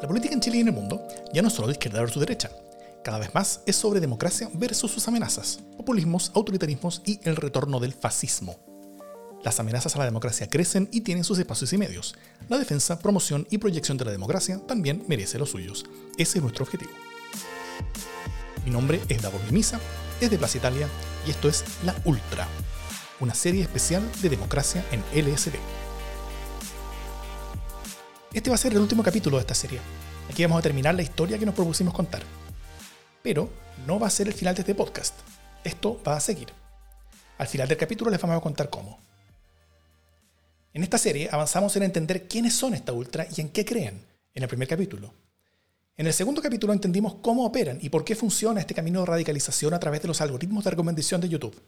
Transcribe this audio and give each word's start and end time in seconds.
La 0.00 0.08
política 0.08 0.34
en 0.34 0.40
Chile 0.40 0.58
y 0.58 0.60
en 0.60 0.68
el 0.68 0.74
mundo 0.74 1.06
ya 1.32 1.40
no 1.40 1.48
es 1.48 1.54
solo 1.54 1.68
de 1.68 1.72
izquierda 1.72 2.00
versus 2.00 2.20
derecha. 2.20 2.50
Cada 3.02 3.18
vez 3.18 3.34
más 3.34 3.62
es 3.64 3.76
sobre 3.76 3.98
democracia 3.98 4.50
versus 4.52 4.90
sus 4.90 5.08
amenazas, 5.08 5.60
populismos, 5.76 6.32
autoritarismos 6.34 7.00
y 7.06 7.18
el 7.24 7.36
retorno 7.36 7.80
del 7.80 7.94
fascismo. 7.94 8.56
Las 9.42 9.58
amenazas 9.58 9.94
a 9.96 10.00
la 10.00 10.04
democracia 10.04 10.50
crecen 10.50 10.88
y 10.92 11.00
tienen 11.00 11.24
sus 11.24 11.38
espacios 11.38 11.72
y 11.72 11.78
medios. 11.78 12.14
La 12.48 12.58
defensa, 12.58 12.98
promoción 12.98 13.46
y 13.50 13.56
proyección 13.56 13.96
de 13.96 14.04
la 14.04 14.10
democracia 14.10 14.60
también 14.66 15.02
merece 15.08 15.38
los 15.38 15.50
suyos. 15.50 15.86
Ese 16.18 16.38
es 16.38 16.42
nuestro 16.42 16.64
objetivo. 16.64 16.90
Mi 18.66 18.72
nombre 18.72 19.00
es 19.08 19.22
Davos 19.22 19.40
Mimisa, 19.44 19.80
es 20.20 20.30
de 20.30 20.36
Plaza 20.36 20.58
Italia 20.58 20.88
y 21.26 21.30
esto 21.30 21.48
es 21.48 21.64
La 21.84 21.94
Ultra, 22.04 22.46
una 23.20 23.34
serie 23.34 23.62
especial 23.62 24.02
de 24.20 24.28
democracia 24.28 24.84
en 24.90 25.00
LSD. 25.14 25.54
Este 28.36 28.50
va 28.50 28.56
a 28.56 28.58
ser 28.58 28.72
el 28.72 28.80
último 28.80 29.02
capítulo 29.02 29.38
de 29.38 29.40
esta 29.40 29.54
serie. 29.54 29.80
Aquí 30.30 30.42
vamos 30.42 30.58
a 30.58 30.62
terminar 30.62 30.94
la 30.94 31.00
historia 31.00 31.38
que 31.38 31.46
nos 31.46 31.54
propusimos 31.54 31.94
contar. 31.94 32.22
Pero 33.22 33.48
no 33.86 33.98
va 33.98 34.08
a 34.08 34.10
ser 34.10 34.26
el 34.26 34.34
final 34.34 34.54
de 34.54 34.60
este 34.60 34.74
podcast. 34.74 35.14
Esto 35.64 35.98
va 36.06 36.18
a 36.18 36.20
seguir. 36.20 36.48
Al 37.38 37.46
final 37.46 37.66
del 37.66 37.78
capítulo 37.78 38.10
les 38.10 38.20
vamos 38.20 38.36
a 38.36 38.42
contar 38.42 38.68
cómo. 38.68 38.98
En 40.74 40.82
esta 40.82 40.98
serie 40.98 41.30
avanzamos 41.32 41.74
en 41.76 41.84
entender 41.84 42.28
quiénes 42.28 42.52
son 42.52 42.74
esta 42.74 42.92
ultra 42.92 43.26
y 43.34 43.40
en 43.40 43.48
qué 43.48 43.64
creen, 43.64 44.04
en 44.34 44.42
el 44.42 44.48
primer 44.50 44.68
capítulo. 44.68 45.14
En 45.96 46.06
el 46.06 46.12
segundo 46.12 46.42
capítulo 46.42 46.74
entendimos 46.74 47.14
cómo 47.22 47.46
operan 47.46 47.78
y 47.80 47.88
por 47.88 48.04
qué 48.04 48.14
funciona 48.14 48.60
este 48.60 48.74
camino 48.74 49.00
de 49.00 49.06
radicalización 49.06 49.72
a 49.72 49.80
través 49.80 50.02
de 50.02 50.08
los 50.08 50.20
algoritmos 50.20 50.62
de 50.62 50.72
recomendación 50.72 51.22
de 51.22 51.30
YouTube. 51.30 51.58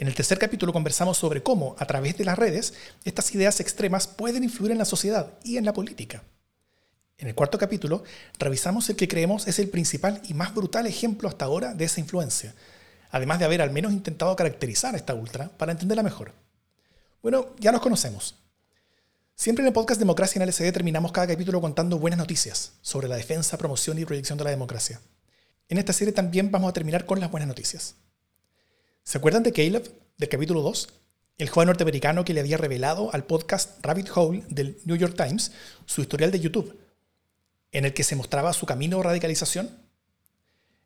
En 0.00 0.08
el 0.08 0.14
tercer 0.14 0.38
capítulo 0.38 0.72
conversamos 0.72 1.18
sobre 1.18 1.42
cómo, 1.42 1.76
a 1.78 1.84
través 1.84 2.16
de 2.16 2.24
las 2.24 2.38
redes, 2.38 2.72
estas 3.04 3.34
ideas 3.34 3.60
extremas 3.60 4.06
pueden 4.06 4.42
influir 4.42 4.72
en 4.72 4.78
la 4.78 4.86
sociedad 4.86 5.34
y 5.44 5.58
en 5.58 5.66
la 5.66 5.74
política. 5.74 6.22
En 7.18 7.28
el 7.28 7.34
cuarto 7.34 7.58
capítulo, 7.58 8.02
revisamos 8.38 8.88
el 8.88 8.96
que 8.96 9.08
creemos 9.08 9.46
es 9.46 9.58
el 9.58 9.68
principal 9.68 10.22
y 10.26 10.32
más 10.32 10.54
brutal 10.54 10.86
ejemplo 10.86 11.28
hasta 11.28 11.44
ahora 11.44 11.74
de 11.74 11.84
esa 11.84 12.00
influencia, 12.00 12.54
además 13.10 13.40
de 13.40 13.44
haber 13.44 13.60
al 13.60 13.72
menos 13.72 13.92
intentado 13.92 14.34
caracterizar 14.36 14.94
a 14.94 14.96
esta 14.96 15.12
ultra 15.12 15.50
para 15.58 15.72
entenderla 15.72 16.02
mejor. 16.02 16.32
Bueno, 17.20 17.48
ya 17.58 17.70
nos 17.70 17.82
conocemos. 17.82 18.36
Siempre 19.34 19.62
en 19.62 19.66
el 19.66 19.74
podcast 19.74 19.98
Democracia 19.98 20.42
en 20.42 20.48
LSD 20.48 20.72
terminamos 20.72 21.12
cada 21.12 21.26
capítulo 21.26 21.60
contando 21.60 21.98
buenas 21.98 22.18
noticias 22.18 22.72
sobre 22.80 23.06
la 23.06 23.16
defensa, 23.16 23.58
promoción 23.58 23.98
y 23.98 24.06
proyección 24.06 24.38
de 24.38 24.44
la 24.44 24.50
democracia. 24.50 24.98
En 25.68 25.76
esta 25.76 25.92
serie 25.92 26.14
también 26.14 26.50
vamos 26.50 26.70
a 26.70 26.72
terminar 26.72 27.04
con 27.04 27.20
las 27.20 27.30
buenas 27.30 27.48
noticias. 27.48 27.96
¿Se 29.10 29.18
acuerdan 29.18 29.42
de 29.42 29.52
Caleb, 29.52 29.92
del 30.18 30.28
capítulo 30.28 30.62
2? 30.62 30.88
El 31.38 31.48
joven 31.48 31.66
norteamericano 31.66 32.24
que 32.24 32.32
le 32.32 32.38
había 32.38 32.56
revelado 32.56 33.12
al 33.12 33.24
podcast 33.24 33.84
Rabbit 33.84 34.08
Hole 34.14 34.44
del 34.50 34.78
New 34.84 34.94
York 34.94 35.16
Times 35.16 35.50
su 35.84 36.00
historial 36.00 36.30
de 36.30 36.38
YouTube, 36.38 36.78
en 37.72 37.86
el 37.86 37.92
que 37.92 38.04
se 38.04 38.14
mostraba 38.14 38.52
su 38.52 38.66
camino 38.66 38.98
de 38.98 39.02
radicalización. 39.02 39.68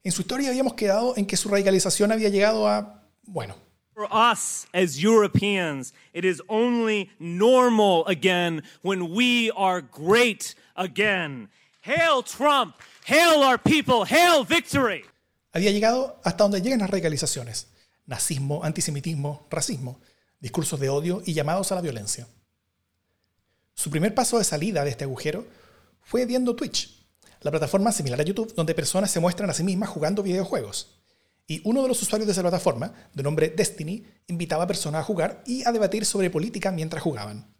En 0.03 0.11
su 0.11 0.23
historia 0.23 0.49
habíamos 0.49 0.73
quedado 0.73 1.13
en 1.19 1.27
que 1.27 1.37
su 1.37 1.51
radicalización 1.51 2.13
había 2.13 2.31
llegado 2.31 2.67
a, 2.67 3.03
bueno, 3.25 3.57
For 3.93 4.09
us 4.11 4.67
as 4.73 4.97
Europeans, 4.97 5.93
it 6.15 6.25
is 6.25 6.41
only 6.49 7.11
normal 7.19 8.05
again 8.07 8.63
when 8.83 9.03
we 9.03 9.51
are 9.55 9.83
great 9.83 10.57
again. 10.77 11.51
Hail 11.83 12.23
Trump! 12.23 12.77
Hail 13.05 13.43
our 13.43 13.59
people! 13.59 14.07
Hail 14.07 14.47
victory! 14.47 15.05
había 15.53 15.73
llegado 15.73 16.19
hasta 16.25 16.45
donde 16.45 16.63
llegan 16.63 16.79
las 16.79 16.89
radicalizaciones. 16.89 17.74
Nazismo, 18.07 18.65
antisemitismo, 18.65 19.47
racismo, 19.51 20.01
discursos 20.41 20.79
de 20.79 20.89
odio 20.89 21.23
y 21.25 21.33
llamados 21.33 21.73
a 21.73 21.75
la 21.75 21.81
violencia. 21.81 22.27
Su 23.75 23.91
primer 23.91 24.15
paso 24.15 24.39
de 24.39 24.45
salida 24.45 24.85
de 24.85 24.91
este 24.91 25.05
agujero 25.05 25.47
fue 26.03 26.27
viendo 26.27 26.55
Twitch, 26.55 27.05
la 27.41 27.51
plataforma 27.51 27.93
similar 27.93 28.21
a 28.21 28.25
YouTube 28.25 28.55
donde 28.55 28.75
personas 28.75 29.11
se 29.11 29.21
muestran 29.21 29.51
a 29.51 29.55
sí 29.55 29.63
mismas 29.63 29.91
jugando 29.91 30.23
videojuegos. 30.23 31.01
Y 31.47 31.61
uno 31.65 31.83
de 31.83 31.89
los 31.89 32.01
usuarios 32.01 32.27
de 32.27 32.33
esa 32.33 32.41
plataforma, 32.41 32.95
de 33.13 33.23
nombre 33.23 33.51
Destiny, 33.51 34.07
invitaba 34.29 34.65
a 34.65 34.67
personas 34.67 35.03
a 35.03 35.05
jugar 35.05 35.43
y 35.47 35.63
a 35.67 35.73
debatir 35.73 36.07
sobre 36.07 36.31
política 36.31 36.73
mientras 36.73 37.03
jugaban. 37.03 37.55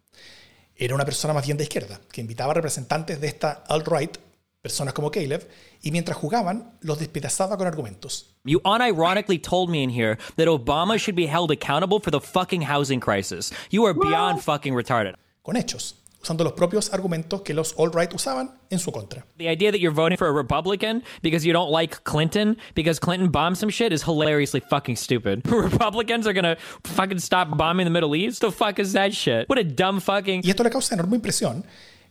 Era 0.75 0.95
una 0.95 1.05
persona 1.05 1.33
más 1.33 1.45
bien 1.45 1.57
de 1.57 1.63
izquierda, 1.63 2.01
que 2.11 2.21
invitaba 2.21 2.51
a 2.51 2.55
representantes 2.55 3.21
de 3.21 3.27
esta 3.27 3.63
alt-right, 3.67 4.17
personas 4.65 4.95
como 4.95 5.11
Caleb, 5.11 5.47
y 5.83 5.91
mientras 5.91 6.17
jugaban, 6.17 6.71
los 6.81 6.97
despedazaba 6.97 7.55
con 7.55 7.67
argumentos. 7.67 8.35
You 8.45 8.61
unironically 8.65 9.37
told 9.39 9.69
me 9.69 9.83
in 9.83 9.91
here 9.91 10.17
that 10.37 10.47
Obama 10.47 10.97
should 10.97 11.15
be 11.15 11.27
held 11.27 11.51
accountable 11.51 11.99
for 11.99 12.09
the 12.09 12.19
fucking 12.19 12.63
housing 12.63 12.99
crisis. 12.99 13.53
You 13.69 13.85
are 13.85 13.93
beyond 13.93 14.41
fucking 14.41 14.73
retarded. 14.73 15.13
Con 15.43 15.55
hechos, 15.55 15.97
usando 16.19 16.43
los 16.43 16.53
propios 16.53 16.91
argumentos 16.91 17.43
que 17.43 17.53
los 17.53 17.75
alt-right 17.77 18.11
usaban 18.15 18.55
en 18.71 18.79
su 18.79 18.91
contra. 18.91 19.23
The 19.37 19.47
idea 19.47 19.71
that 19.71 19.79
you're 19.81 19.93
voting 19.93 20.17
for 20.17 20.27
a 20.27 20.31
Republican 20.31 21.03
because 21.21 21.45
you 21.45 21.53
don't 21.53 21.69
like 21.69 22.03
Clinton 22.03 22.57
because 22.73 22.97
Clinton 22.99 23.29
bombed 23.29 23.59
some 23.59 23.69
shit 23.69 23.93
is 23.93 24.01
hilariously 24.01 24.61
fucking 24.61 24.95
stupid. 24.95 25.43
Republicans 25.47 26.25
are 26.25 26.33
gonna 26.33 26.57
fucking 26.83 27.19
stop 27.19 27.55
bombing 27.55 27.85
the 27.85 27.91
Middle 27.91 28.15
East? 28.15 28.41
The 28.41 28.51
fuck 28.51 28.79
is 28.79 28.93
that 28.93 29.13
shit? 29.13 29.47
What 29.47 29.59
a 29.59 29.63
dumb 29.63 29.99
fucking. 29.99 30.41
Y 30.43 30.49
esto 30.49 30.63
le 30.63 30.71
causa 30.71 30.95
enorme 30.95 31.17
impresión. 31.17 31.63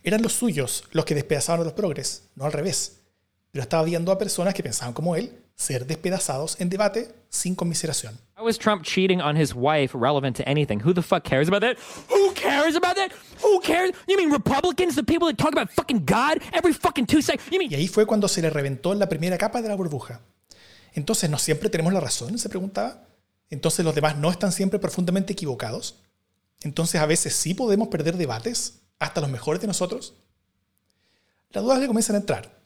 Eran 0.06 0.20
los 0.20 0.34
suyos 0.34 0.84
los 0.92 1.06
que 1.06 1.14
despedazaban 1.14 1.62
a 1.62 1.64
los 1.64 1.72
progres, 1.72 2.24
no 2.36 2.44
al 2.44 2.52
revés. 2.52 3.00
Pero 3.50 3.62
estaba 3.62 3.82
viendo 3.84 4.12
a 4.12 4.18
personas 4.18 4.52
que 4.52 4.62
pensaban 4.62 4.92
como 4.92 5.16
él 5.16 5.32
ser 5.56 5.86
despedazados 5.86 6.60
en 6.60 6.68
debate 6.68 7.14
sin 7.30 7.54
conmiseración. 7.54 8.18
How 8.36 8.46
is 8.46 8.58
Trump 8.58 8.82
cheating 8.84 9.22
on 9.22 9.34
his 9.34 9.54
wife 9.54 9.96
relevant 9.96 10.36
to 10.36 10.42
anything? 10.46 10.78
Who 10.84 10.92
the 10.92 11.00
fuck 11.00 11.24
cares 11.24 11.48
about 11.48 11.62
that? 11.62 11.78
Who 12.10 12.34
cares 12.34 12.76
about 12.76 12.96
that? 12.96 13.12
Who 13.42 13.60
cares? 13.60 13.92
You 14.06 14.18
mean 14.18 14.30
Republicans, 14.30 14.94
the 14.94 15.02
people 15.02 15.26
that 15.26 15.38
talk 15.38 15.52
about 15.52 15.70
fucking 15.70 16.04
God 16.04 16.42
every 16.52 16.74
fucking 16.74 17.06
two 17.06 17.22
seconds? 17.22 17.48
You 17.50 17.58
mean 17.58 17.70
Y 17.70 17.76
ahí 17.76 17.88
fue 17.88 18.04
cuando 18.04 18.28
se 18.28 18.42
le 18.42 18.50
reventó 18.50 18.92
la 18.92 19.08
primera 19.08 19.38
capa 19.38 19.62
de 19.62 19.68
la 19.68 19.74
burbuja. 19.74 20.20
Entonces, 20.92 21.30
¿no 21.30 21.38
siempre 21.38 21.70
tenemos 21.70 21.94
la 21.94 22.00
razón? 22.00 22.36
Se 22.38 22.50
preguntaba. 22.50 23.08
Entonces, 23.48 23.84
¿los 23.86 23.94
demás 23.94 24.18
no 24.18 24.30
están 24.30 24.52
siempre 24.52 24.78
profundamente 24.78 25.32
equivocados? 25.32 26.00
Entonces, 26.60 27.00
a 27.00 27.06
veces 27.06 27.34
sí 27.34 27.54
podemos 27.54 27.88
perder 27.88 28.18
debates, 28.18 28.80
hasta 28.98 29.20
los 29.20 29.30
mejores 29.30 29.60
de 29.60 29.66
nosotros. 29.66 30.14
Las 31.50 31.62
dudas 31.64 31.80
le 31.80 31.86
comienzan 31.86 32.16
a 32.16 32.20
entrar. 32.20 32.60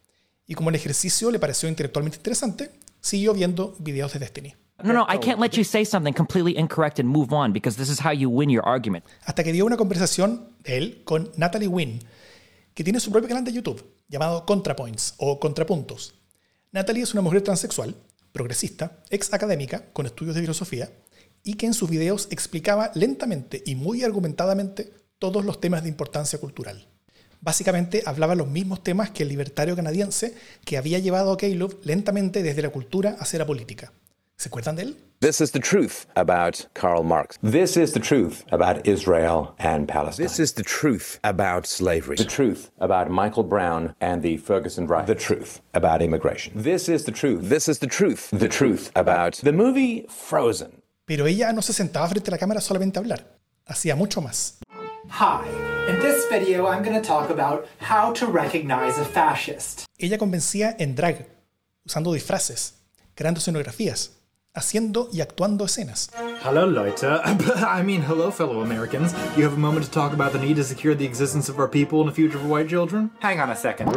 Y 0.47 0.55
como 0.55 0.71
el 0.71 0.77
ejercicio 0.77 1.31
le 1.31 1.39
pareció 1.39 1.69
intelectualmente 1.69 2.17
interesante, 2.17 2.71
siguió 3.01 3.35
viendo 3.35 3.77
videos 3.79 4.13
de 4.13 4.19
Destiny. 4.19 4.55
No, 4.83 4.93
no, 4.93 5.07
I 5.13 5.19
can't 5.19 5.41
let 5.41 5.51
you 5.57 5.65
say 5.65 5.85
something 5.85 6.13
completely 6.13 6.57
incorrect 6.57 7.01
and 7.01 7.09
move 7.09 7.33
on 7.33 7.53
because 7.53 7.77
this 7.77 7.91
is 7.91 8.01
how 8.01 8.13
you 8.13 8.31
win 8.31 8.49
your 8.49 8.67
argument. 8.67 9.05
Hasta 9.25 9.43
que 9.43 9.53
dio 9.53 9.67
una 9.67 9.77
conversación 9.77 10.57
de 10.63 10.79
él 10.79 11.03
con 11.05 11.33
Natalie 11.37 11.67
Wynn, 11.67 11.99
que 12.75 12.85
tiene 12.85 13.01
su 13.01 13.11
propio 13.11 13.29
canal 13.29 13.45
de 13.45 13.53
YouTube 13.53 13.85
llamado 14.09 14.47
ContraPoints 14.47 15.15
o 15.19 15.41
Contrapuntos. 15.41 16.15
Natalie 16.71 17.03
es 17.03 17.13
una 17.13 17.23
mujer 17.23 17.43
transexual, 17.43 17.97
progresista, 18.31 19.03
ex 19.11 19.33
académica 19.33 19.93
con 19.93 20.07
estudios 20.07 20.37
de 20.37 20.43
filosofía 20.43 20.93
y 21.43 21.55
que 21.55 21.67
en 21.67 21.75
sus 21.75 21.91
videos 21.91 22.29
explicaba 22.31 22.93
lentamente 22.95 23.63
y 23.67 23.75
muy 23.75 24.05
argumentadamente 24.05 24.93
todos 25.19 25.45
los 25.45 25.61
temas 25.61 25.83
de 25.83 25.89
importancia 25.89 26.39
cultural. 26.39 26.87
Básicamente 27.41 28.03
hablaba 28.05 28.35
los 28.35 28.49
mismos 28.49 28.83
temas 28.83 29.11
que 29.11 29.23
el 29.23 29.29
libertario 29.29 29.77
canadiense 29.77 30.35
que 30.65 30.77
había 30.77 30.99
llevado 30.99 31.33
a 31.33 31.37
Caleb 31.37 31.79
lentamente 31.85 32.43
desde 32.43 32.63
la 32.63 32.71
cultura 32.71 33.17
hacia 33.21 33.39
la 33.39 33.47
política. 33.47 33.93
¿Se 34.37 34.49
acuerdan 34.49 34.77
de 34.77 34.83
él? 34.83 34.97
This 35.21 35.41
is 35.41 35.51
the 35.51 35.59
truth 35.59 36.07
about 36.15 36.69
Karl 36.73 37.03
Marx. 37.03 37.39
This 37.43 37.77
is 37.77 37.93
the 37.93 37.99
truth 37.99 38.45
about 38.53 38.87
Israel 38.87 39.57
and 39.59 39.89
Palestine. 39.89 40.25
This 40.25 40.39
is 40.39 40.53
the 40.53 40.63
truth 40.63 41.19
about 41.25 41.67
slavery. 41.67 42.15
the 42.17 42.25
truth 42.25 42.71
about 42.79 43.11
Michael 43.11 43.43
Brown 43.43 43.97
and 44.01 44.23
the 44.23 44.37
Ferguson 44.37 44.87
riots. 44.87 45.09
The 45.09 45.17
truth. 45.17 45.61
about 45.75 46.03
immigration. 46.03 46.53
This 46.55 46.89
is 46.89 47.05
the 47.05 47.11
truth. 47.11 47.49
This 47.49 47.69
is 47.69 47.81
the 47.81 47.89
truth. 47.89 48.31
the 48.31 48.49
truth 48.49 48.93
about 48.95 49.41
the 49.43 49.53
movie 49.53 50.07
Frozen. 50.09 50.83
Pero 51.05 51.27
ella 51.27 51.53
no 51.53 51.63
se 51.63 51.73
sentaba 51.73 52.07
frente 52.07 52.31
a 52.31 52.33
la 52.33 52.39
cámara 52.39 52.61
solamente 52.61 52.99
a 52.99 53.03
hablar. 53.03 53.39
Hacía 53.67 53.97
mucho 53.97 54.21
más. 54.21 54.59
Hi, 55.11 55.47
in 55.89 55.99
this 56.01 56.27
video 56.31 56.67
I'm 56.67 56.83
going 56.83 56.95
to 57.01 57.07
talk 57.07 57.31
about 57.31 57.67
how 57.79 58.13
to 58.15 58.27
recognize 58.27 58.99
a 58.99 59.05
fascist. 59.05 59.87
Ella 59.99 60.19
convencía 60.19 60.77
en 60.79 60.95
drag, 60.95 61.27
usando 61.85 62.13
disfraces, 62.13 62.75
creando 63.15 63.39
escenografías, 63.39 64.13
haciendo 64.55 65.09
y 65.13 65.21
actuando 65.21 65.65
escenas. 65.65 66.11
Hello, 66.45 66.67
Leute. 66.67 67.07
I 67.25 67.83
mean, 67.83 68.03
hello, 68.03 68.31
fellow 68.31 68.61
Americans. 68.63 69.13
You 69.37 69.45
have 69.45 69.55
a 69.55 69.59
moment 69.59 69.85
to 69.87 69.91
talk 69.91 70.13
about 70.13 70.33
the 70.33 70.39
need 70.39 70.57
to 70.57 70.65
secure 70.65 70.95
the 70.95 71.07
existence 71.07 71.49
of 71.49 71.59
our 71.59 71.69
people 71.69 72.01
and 72.01 72.09
the 72.09 72.15
future 72.15 72.39
for 72.39 72.47
white 72.47 72.69
children? 72.69 73.11
Hang 73.21 73.41
on 73.41 73.51
a 73.51 73.57
second. 73.57 73.91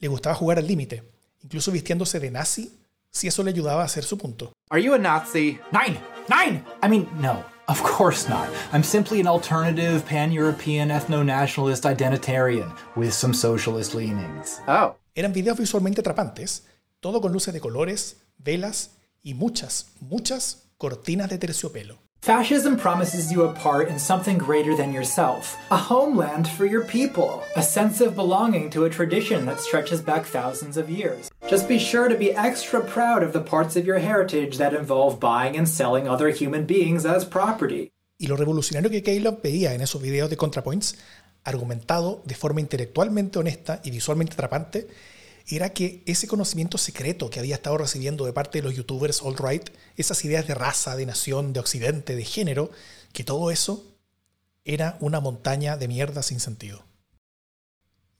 Le 0.00 0.08
gustaba 0.08 0.34
jugar 0.36 0.58
al 0.58 0.66
límite, 0.66 1.02
incluso 1.42 1.72
vistiéndose 1.72 2.20
de 2.20 2.30
nazi, 2.30 2.70
si 3.10 3.26
eso 3.26 3.42
le 3.42 3.50
ayudaba 3.50 3.82
a 3.82 3.84
hacer 3.86 4.04
su 4.04 4.16
punto. 4.16 4.52
Are 4.70 4.80
you 4.80 4.94
a 4.94 4.98
Nazi? 4.98 5.58
Nine! 5.72 5.98
Nine! 6.28 6.62
I 6.82 6.88
mean, 6.88 7.08
no. 7.20 7.44
Of 7.68 7.82
course 7.82 8.30
not. 8.30 8.48
I'm 8.72 8.82
simply 8.82 9.20
an 9.20 9.26
alternative, 9.26 10.02
pan 10.06 10.32
European, 10.32 10.88
ethno 10.88 11.22
nationalist 11.22 11.84
identitarian 11.84 12.74
with 12.96 13.12
some 13.12 13.34
socialist 13.34 13.94
leanings. 13.94 14.58
Oh. 14.66 14.96
Eran 15.14 15.34
videos 15.34 15.58
visualmente 15.58 16.00
atrapantes, 16.00 16.62
todo 17.00 17.20
con 17.20 17.30
luces 17.30 17.52
de 17.52 17.60
colores, 17.60 18.22
velas 18.38 18.92
y 19.22 19.34
muchas, 19.34 19.88
muchas 20.00 20.70
cortinas 20.78 21.28
de 21.28 21.36
terciopelo. 21.36 22.07
Fascism 22.22 22.76
promises 22.76 23.30
you 23.30 23.44
a 23.44 23.52
part 23.52 23.88
in 23.88 23.98
something 23.98 24.38
greater 24.38 24.76
than 24.76 24.92
yourself, 24.92 25.56
a 25.70 25.76
homeland 25.76 26.48
for 26.48 26.66
your 26.66 26.84
people, 26.84 27.42
a 27.56 27.62
sense 27.62 28.00
of 28.00 28.16
belonging 28.16 28.68
to 28.70 28.84
a 28.84 28.90
tradition 28.90 29.46
that 29.46 29.60
stretches 29.60 30.02
back 30.02 30.26
thousands 30.26 30.76
of 30.76 30.90
years. 30.90 31.30
Just 31.48 31.68
be 31.68 31.78
sure 31.78 32.08
to 32.08 32.16
be 32.16 32.32
extra 32.32 32.80
proud 32.80 33.22
of 33.22 33.32
the 33.32 33.40
parts 33.40 33.76
of 33.76 33.86
your 33.86 33.98
heritage 33.98 34.58
that 34.58 34.74
involve 34.74 35.20
buying 35.20 35.56
and 35.56 35.68
selling 35.68 36.08
other 36.08 36.28
human 36.30 36.66
beings 36.66 37.06
as 37.06 37.24
property. 37.24 37.92
Y 38.18 38.26
lo 38.26 38.36
revolucionario 38.36 38.90
que 38.90 39.02
Caleb 39.02 39.40
veía 39.40 39.72
en 39.74 39.80
esos 39.80 40.02
videos 40.02 40.28
de 40.28 40.36
ContraPoints, 40.36 40.96
argumentado 41.44 42.20
de 42.26 42.34
forma 42.34 42.60
intelectualmente 42.60 43.38
honesta 43.38 43.80
y 43.84 43.92
visualmente 43.92 44.34
atrapante, 44.34 44.88
era 45.48 45.70
que 45.70 46.02
ese 46.06 46.28
conocimiento 46.28 46.76
secreto 46.76 47.30
que 47.30 47.40
había 47.40 47.54
estado 47.54 47.78
recibiendo 47.78 48.26
de 48.26 48.32
parte 48.32 48.58
de 48.58 48.64
los 48.64 48.76
youtubers 48.76 49.22
alt-right, 49.22 49.70
esas 49.96 50.22
ideas 50.24 50.46
de 50.46 50.54
raza, 50.54 50.94
de 50.94 51.06
nación, 51.06 51.54
de 51.54 51.60
occidente, 51.60 52.16
de 52.16 52.24
género, 52.24 52.70
que 53.12 53.24
todo 53.24 53.50
eso 53.50 53.84
era 54.64 54.98
una 55.00 55.20
montaña 55.20 55.78
de 55.78 55.88
mierda 55.88 56.22
sin 56.22 56.40
sentido. 56.40 56.84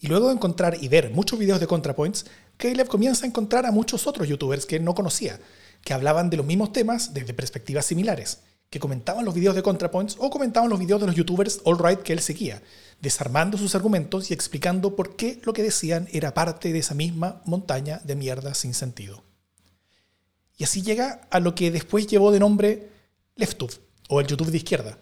Y 0.01 0.07
luego 0.07 0.29
de 0.29 0.35
encontrar 0.35 0.79
y 0.81 0.89
ver 0.89 1.11
muchos 1.11 1.39
videos 1.39 1.61
de 1.61 1.67
ContraPoints, 1.67 2.25
Caleb 2.57 2.89
comienza 2.89 3.25
a 3.25 3.29
encontrar 3.29 3.67
a 3.67 3.73
muchos 3.73 4.07
otros 4.07 4.27
youtubers 4.27 4.65
que 4.65 4.81
no 4.81 4.95
conocía, 4.95 5.39
que 5.85 5.93
hablaban 5.93 6.31
de 6.31 6.39
los 6.39 6.47
mismos 6.47 6.73
temas 6.73 7.13
desde 7.13 7.35
perspectivas 7.35 7.85
similares, 7.85 8.41
que 8.71 8.81
comentaban 8.81 9.25
los 9.25 9.35
videos 9.35 9.55
de 9.55 9.63
ContraPoints 9.63 10.17
o 10.19 10.31
comentaban 10.31 10.71
los 10.71 10.79
videos 10.79 11.01
de 11.01 11.09
los 11.09 11.17
youtubers 11.17 11.61
alt-right 11.67 12.01
que 12.01 12.15
él 12.15 12.21
seguía, 12.21 12.63
desarmando 13.00 13.56
sus 13.56 13.75
argumentos 13.75 14.31
y 14.31 14.35
explicando 14.35 14.97
por 14.97 15.17
qué 15.17 15.41
lo 15.45 15.53
que 15.53 15.62
decían 15.62 16.09
era 16.12 16.35
parte 16.35 16.73
de 16.73 16.81
esa 16.81 16.95
misma 16.95 17.43
montaña 17.45 18.00
de 18.05 18.17
mierda 18.17 18.55
sin 18.55 18.75
sentido. 18.75 19.23
Y 20.56 20.65
así 20.65 20.83
llega 20.83 21.21
a 21.31 21.39
lo 21.39 21.55
que 21.55 21.71
después 21.71 22.06
llevó 22.09 22.33
de 22.33 22.41
nombre 22.41 22.89
LeftTube, 23.37 23.73
o 24.09 24.21
el 24.21 24.27
YouTube 24.27 24.50
de 24.50 24.56
izquierda, 24.56 24.99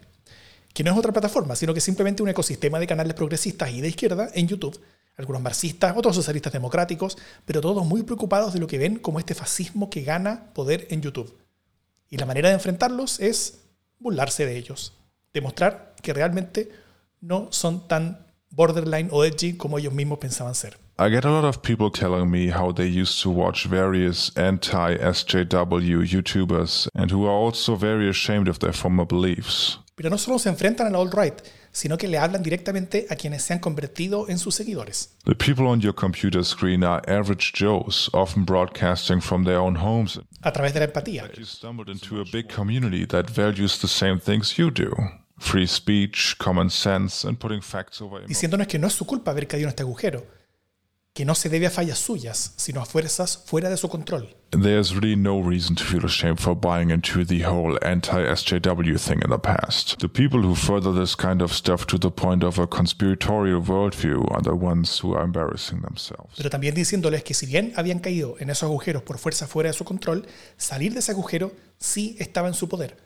que 0.75 0.84
no 0.84 0.93
es 0.93 0.98
otra 0.98 1.12
plataforma, 1.12 1.56
sino 1.56 1.72
que 1.72 1.81
simplemente 1.81 2.22
un 2.22 2.28
ecosistema 2.28 2.78
de 2.78 2.87
canales 2.87 3.14
progresistas 3.14 3.70
y 3.70 3.81
de 3.81 3.88
izquierda 3.88 4.28
en 4.34 4.46
YouTube, 4.46 4.78
algunos 5.16 5.40
marxistas, 5.40 5.96
otros 5.96 6.14
socialistas 6.14 6.52
democráticos, 6.52 7.16
pero 7.46 7.62
todos 7.62 7.87
muy 7.87 8.02
preocupados 8.02 8.52
de 8.52 8.60
lo 8.60 8.66
que 8.66 8.76
ven 8.76 8.98
como 8.98 9.19
este 9.19 9.34
fascismo 9.34 9.88
que 9.88 10.02
gana 10.02 10.52
poder 10.52 10.87
en 10.90 11.00
YouTube. 11.00 11.34
Y 12.10 12.19
la 12.19 12.26
manera 12.26 12.50
de 12.50 12.56
enfrentarlos 12.56 13.19
es 13.20 13.60
burlarse 13.98 14.44
de 14.44 14.58
ellos, 14.58 14.93
demostrar 15.32 15.94
que 16.02 16.12
realmente 16.12 16.70
no 17.20 17.48
son 17.50 17.86
tan 17.88 18.18
borderline 18.50 19.08
o 19.12 19.24
edgy 19.24 19.56
como 19.56 19.78
ellos 19.78 19.92
mismos 19.92 20.18
pensaban 20.18 20.54
ser. 20.54 20.76
I 20.98 21.10
get 21.10 21.26
a 21.26 21.30
lot 21.30 21.44
of 21.44 21.60
people 21.60 21.90
telling 21.90 22.30
me 22.30 22.48
how 22.48 22.72
they 22.72 22.86
used 22.86 23.22
to 23.22 23.30
watch 23.30 23.66
various 23.66 24.32
anti 24.34 24.96
SJW 24.96 26.02
YouTubers 26.06 26.88
and 26.94 27.10
who 27.10 27.26
are 27.26 27.34
also 27.34 27.76
very 27.76 28.08
ashamed 28.08 28.48
of 28.48 28.60
their 28.60 28.72
former 28.72 29.04
beliefs. 29.04 29.78
Pero 29.94 30.08
no 30.08 30.16
solo 30.16 30.38
se 30.38 30.48
enfrentan 30.48 30.86
a 30.86 30.90
la 30.90 30.98
alt-right, 30.98 31.42
sino 31.70 31.98
que 31.98 32.08
le 32.08 32.16
hablan 32.16 32.42
directamente 32.42 33.06
a 33.10 33.16
quienes 33.16 33.42
se 33.42 33.52
han 33.52 33.60
convertido 33.60 34.26
en 34.30 34.38
sus 34.38 34.54
seguidores. 34.54 35.14
The 35.24 35.34
people 35.34 35.66
on 35.66 35.80
your 35.80 35.94
computer 35.94 36.42
screen 36.42 36.82
are 36.82 37.02
average 37.06 37.52
Joes, 37.54 38.08
often 38.14 38.44
broadcasting 38.44 39.20
from 39.20 39.44
their 39.44 39.58
own 39.58 39.76
homes. 39.76 40.19
A 40.40 40.52
través 40.52 40.72
de 40.72 40.80
la 40.80 40.86
empatía. 40.86 41.30
You 41.36 41.44
stumbled 41.44 41.90
into 41.90 42.20
a 42.20 42.24
big 42.32 42.48
community 42.48 43.06
that 43.06 43.30
values 43.30 43.78
the 43.80 43.88
same 43.88 44.19
things 44.19 44.56
you 44.56 44.70
do. 44.70 44.94
Free 45.38 45.66
speech, 45.66 46.36
common 46.38 46.70
sense, 46.70 47.26
and 47.26 47.38
putting 47.38 47.60
facts 47.60 48.00
over. 48.00 48.26
Diciéndonos 48.26 48.66
que 48.66 48.78
no 48.78 48.86
es 48.86 48.94
su 48.94 49.04
culpa 49.04 49.32
haber 49.32 49.46
caído 49.46 49.64
en 49.64 49.70
este 49.70 49.82
agujero, 49.82 50.26
que 51.16 51.24
no 51.24 51.34
se 51.34 51.48
debe 51.48 51.66
a 51.66 51.70
fallas 51.70 51.98
suyas, 51.98 52.52
sino 52.56 52.82
a 52.82 52.84
fuerzas 52.84 53.42
fuera 53.46 53.70
de 53.70 53.78
su 53.78 53.88
control. 53.88 54.28
There's 54.50 54.94
really 54.94 55.16
no 55.16 55.40
reason 55.40 55.74
to 55.76 55.82
feel 55.82 56.04
ashamed 56.04 56.40
for 56.40 56.54
buying 56.54 56.90
into 56.90 57.24
the 57.24 57.42
whole 57.42 57.78
anti 57.82 58.22
SJW 58.22 58.98
thing 58.98 59.22
in 59.22 59.30
the 59.30 59.38
past. 59.38 59.98
The 59.98 60.08
people 60.08 60.40
who 60.40 60.54
further 60.54 60.92
this 60.92 61.16
kind 61.16 61.40
of 61.40 61.52
stuff 61.52 61.86
to 61.86 61.98
the 61.98 62.10
point 62.10 62.44
of 62.44 62.58
a 62.58 62.66
conspiratorial 62.66 63.62
worldview 63.62 64.30
are 64.30 64.42
the 64.42 64.54
ones 64.54 65.02
who 65.02 65.14
are 65.14 65.24
embarrassing 65.24 65.80
themselves. 65.80 66.36
Pero 66.36 66.50
también 66.50 66.74
diciéndoles 66.74 67.24
que 67.24 67.32
si 67.32 67.46
bien 67.46 67.72
habían 67.76 67.98
caído 68.00 68.36
en 68.38 68.50
esos 68.50 68.64
agujeros 68.64 69.02
por 69.02 69.16
fuerza 69.16 69.46
fuera 69.46 69.70
de 69.70 69.74
su 69.74 69.84
control, 69.84 70.26
salir 70.58 70.92
de 70.92 70.98
ese 70.98 71.12
agujero 71.12 71.52
sí 71.78 72.16
estaba 72.18 72.48
en 72.48 72.54
su 72.54 72.68
poder. 72.68 72.96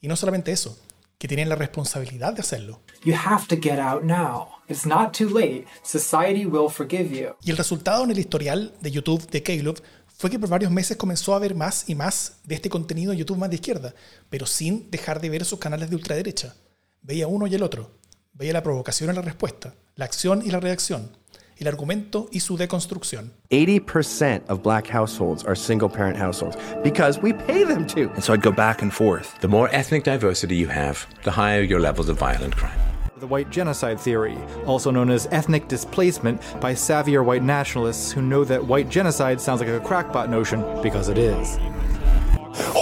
Y 0.00 0.08
no 0.08 0.16
solamente 0.16 0.50
eso, 0.50 0.76
que 1.20 1.28
tienen 1.28 1.50
la 1.50 1.54
responsabilidad 1.54 2.32
de 2.32 2.40
hacerlo. 2.40 2.80
You 3.04 3.14
have 3.14 3.46
to 3.48 3.56
get 3.60 3.78
out 3.78 4.02
now. 4.02 4.48
It's 4.68 4.86
not 4.86 5.14
too 5.14 5.28
late. 5.28 5.66
Society 5.84 6.46
will 6.46 6.70
forgive 6.70 7.10
you. 7.10 7.34
Y 7.44 7.50
el 7.50 7.58
resultado 7.58 8.04
en 8.04 8.10
el 8.10 8.18
historial 8.18 8.72
de 8.80 8.90
YouTube 8.90 9.28
de 9.28 9.42
Caleb 9.42 9.82
fue 10.06 10.30
que 10.30 10.38
por 10.38 10.48
varios 10.48 10.72
meses 10.72 10.96
comenzó 10.96 11.34
a 11.34 11.38
ver 11.38 11.54
más 11.54 11.90
y 11.90 11.94
más 11.94 12.38
de 12.44 12.54
este 12.54 12.70
contenido 12.70 13.12
en 13.12 13.18
YouTube 13.18 13.36
más 13.36 13.50
de 13.50 13.56
izquierda, 13.56 13.94
pero 14.30 14.46
sin 14.46 14.90
dejar 14.90 15.20
de 15.20 15.28
ver 15.28 15.44
sus 15.44 15.58
canales 15.58 15.90
de 15.90 15.96
ultraderecha. 15.96 16.56
Veía 17.02 17.26
uno 17.26 17.46
y 17.46 17.54
el 17.54 17.62
otro. 17.62 17.98
Veía 18.32 18.54
la 18.54 18.62
provocación 18.62 19.10
y 19.10 19.12
la 19.12 19.20
respuesta, 19.20 19.74
la 19.96 20.06
acción 20.06 20.40
y 20.42 20.50
la 20.50 20.60
reacción, 20.60 21.18
el 21.60 21.68
argumento 21.68 22.28
y 22.32 22.40
su 22.40 22.56
deconstrucción. 22.56 23.30
80% 23.50 24.42
of 24.48 24.62
black 24.62 24.86
households 24.86 25.44
are 25.44 25.54
single 25.54 25.88
parent 25.88 26.16
households 26.16 26.56
because 26.82 27.20
we 27.20 27.32
pay 27.32 27.64
them 27.64 27.86
to. 27.86 28.10
And 28.14 28.24
so 28.24 28.32
I'd 28.32 28.42
go 28.42 28.52
back 28.52 28.82
and 28.82 28.92
forth. 28.92 29.38
The 29.40 29.48
more 29.48 29.68
ethnic 29.72 30.04
diversity 30.04 30.56
you 30.56 30.68
have, 30.68 31.06
the 31.24 31.30
higher 31.30 31.60
your 31.60 31.80
levels 31.80 32.08
of 32.08 32.18
violent 32.18 32.56
crime. 32.56 32.78
The 33.18 33.26
white 33.26 33.50
genocide 33.50 34.00
theory, 34.00 34.38
also 34.64 34.90
known 34.90 35.10
as 35.10 35.28
ethnic 35.30 35.68
displacement 35.68 36.40
by 36.58 36.72
savvier 36.72 37.22
white 37.22 37.42
nationalists 37.42 38.10
who 38.10 38.22
know 38.22 38.44
that 38.44 38.64
white 38.64 38.88
genocide 38.88 39.40
sounds 39.40 39.60
like 39.60 39.68
a 39.68 39.78
crackpot 39.80 40.30
notion 40.30 40.64
because 40.82 41.10
it 41.10 41.18
is. 41.18 41.58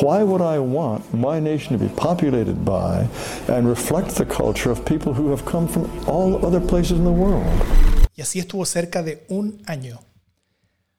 Why 0.01 0.23
would 0.23 0.41
I 0.41 0.61
want 0.61 1.13
my 1.13 1.41
nation 1.41 1.77
to 1.77 1.85
be 1.85 1.93
populated 1.95 2.65
by 2.65 3.09
and 3.49 3.69
reflect 3.69 4.15
the 4.15 4.25
culture 4.25 4.71
of 4.71 4.85
people 4.87 5.13
who 5.13 5.31
have 5.31 5.45
come 5.45 5.67
from 5.67 5.91
all 6.09 6.47
other 6.47 6.61
places 6.61 6.99
in 6.99 7.05
the 7.05 7.11
world? 7.11 8.07
Y 8.19 8.23
así 8.23 8.41
estuvo 8.41 8.67
cerca 8.67 9.05
de 9.05 9.25
un 9.29 9.62
año. 9.67 10.00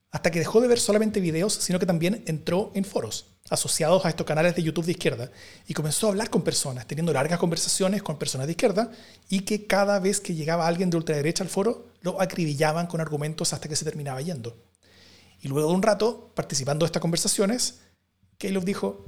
Hasta 0.10 0.31
que 0.31 0.39
dejó 0.39 0.62
de 0.62 0.69
ver 0.69 0.80
solamente 0.80 1.19
videos, 1.19 1.54
sino 1.54 1.77
que 1.77 1.86
también 1.86 2.24
entró 2.27 2.71
en 2.75 2.86
foros 2.86 3.25
asociados 3.50 4.06
a 4.06 4.10
estos 4.10 4.25
canales 4.25 4.56
de 4.56 4.63
YouTube 4.63 4.86
de 4.86 4.94
izquierda 4.94 5.30
y 5.68 5.74
comenzó 5.74 6.07
a 6.07 6.12
hablar 6.12 6.30
con 6.30 6.44
personas, 6.44 6.88
teniendo 6.88 7.12
largas 7.12 7.38
conversaciones 7.38 8.04
con 8.04 8.18
personas 8.18 8.48
de 8.48 8.54
izquierda 8.54 8.89
y 9.27 9.42
que 9.42 9.68
cada 9.68 10.00
vez 10.00 10.21
que 10.21 10.33
llegaba 10.33 10.66
alguien 10.66 10.89
de 10.89 10.95
ultraderecha 10.95 11.44
al 11.44 11.50
foro 11.50 11.88
lo 12.00 12.21
acribillaban 12.21 12.88
con 12.88 13.01
argumentos 13.01 13.51
hasta 13.51 13.68
que 13.68 13.75
se 13.75 13.83
terminaba 13.83 14.21
yendo. 14.21 14.56
Y 15.42 15.50
luego 15.50 15.68
de 15.68 15.75
un 15.75 15.83
rato, 15.83 16.31
participando 16.33 16.86
de 16.86 16.88
estas 16.88 17.01
conversaciones, 17.01 17.81
Caleb 18.38 18.63
dijo, 18.63 19.04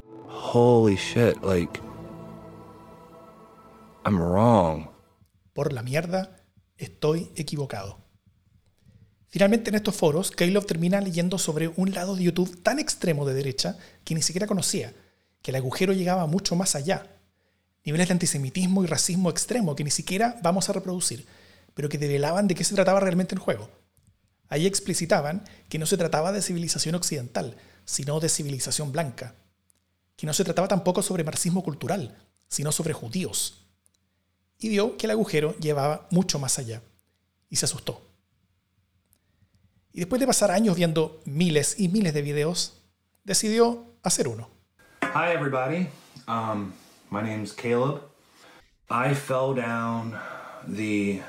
Holy 0.52 0.98
shit, 0.98 1.42
like, 1.44 1.80
I'm 4.04 4.20
wrong. 4.20 4.90
por 5.54 5.72
la 5.72 5.82
mierda, 5.82 6.44
estoy 6.76 7.32
equivocado. 7.38 8.01
Finalmente 9.32 9.70
en 9.70 9.76
estos 9.76 9.96
foros, 9.96 10.30
Caleb 10.30 10.66
termina 10.66 11.00
leyendo 11.00 11.40
sobre 11.40 11.70
un 11.70 11.94
lado 11.94 12.18
de 12.18 12.24
YouTube 12.24 12.62
tan 12.64 12.80
extremo 12.80 13.26
de 13.26 13.34
derecha 13.34 13.78
que 14.04 14.14
ni 14.14 14.22
siquiera 14.22 14.46
conocía, 14.46 14.94
que 15.42 15.52
el 15.52 15.56
agujero 15.56 15.94
llegaba 15.94 16.28
mucho 16.28 16.58
más 16.58 16.76
allá. 16.76 17.08
Niveles 17.86 18.10
de 18.10 18.12
antisemitismo 18.12 18.84
y 18.84 18.88
racismo 18.88 19.30
extremo 19.30 19.74
que 19.74 19.86
ni 19.86 19.90
siquiera 19.90 20.38
vamos 20.44 20.68
a 20.68 20.74
reproducir, 20.74 21.26
pero 21.74 21.88
que 21.88 21.98
develaban 21.98 22.50
de 22.50 22.56
qué 22.56 22.66
se 22.66 22.76
trataba 22.76 23.00
realmente 23.00 23.34
el 23.34 23.40
juego. 23.40 23.70
Ahí 24.50 24.68
explicitaban 24.68 25.46
que 25.70 25.80
no 25.80 25.86
se 25.86 25.96
trataba 25.96 26.34
de 26.34 26.42
civilización 26.42 26.96
occidental, 26.96 27.56
sino 27.86 28.20
de 28.20 28.28
civilización 28.28 28.92
blanca. 28.92 29.36
Que 30.18 30.28
no 30.28 30.34
se 30.34 30.44
trataba 30.44 30.68
tampoco 30.68 31.02
sobre 31.02 31.24
marxismo 31.24 31.64
cultural, 31.64 32.18
sino 32.50 32.74
sobre 32.74 32.92
judíos. 32.92 33.66
Y 34.60 34.68
vio 34.68 34.98
que 34.98 35.08
el 35.08 35.12
agujero 35.12 35.56
llevaba 35.58 36.10
mucho 36.12 36.38
más 36.38 36.60
allá. 36.60 36.84
Y 37.50 37.56
se 37.56 37.64
asustó. 37.64 38.11
Y 39.94 40.00
después 40.00 40.20
de 40.22 40.28
pasar 40.28 40.52
años 40.52 40.76
viendo 40.78 41.22
miles 41.26 41.78
y 41.78 41.90
miles 41.90 42.14
de 42.14 42.22
videos, 42.22 42.82
decidió 43.24 43.94
hacer 44.04 44.28
uno. 44.28 44.50
Hi, 45.14 45.34
everybody. 45.36 45.90
Um, 46.28 46.72
my 47.10 47.22
name's 47.22 47.52
Caleb. 47.52 48.02
I 48.90 49.14
fell 49.14 49.54
down 49.54 50.18
the 50.66 51.22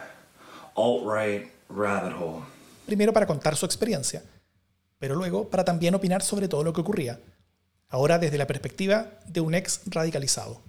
alt 0.77 1.03
right 1.05 1.51
rabbit 1.69 2.13
hole. 2.13 2.43
Primero 2.87 3.13
para 3.13 3.27
contar 3.27 3.57
su 3.57 3.67
experiencia, 3.67 4.23
pero 4.99 5.17
luego 5.17 5.49
para 5.49 5.65
también 5.65 5.95
opinar 5.95 6.23
sobre 6.23 6.47
todo 6.47 6.63
lo 6.63 6.73
que 6.73 6.83
ocurría, 6.83 7.21
ahora 7.89 8.19
desde 8.19 8.39
la 8.39 8.47
perspectiva 8.47 9.19
de 9.27 9.41
un 9.41 9.55
ex 9.55 9.81
radicalizado. 9.87 10.63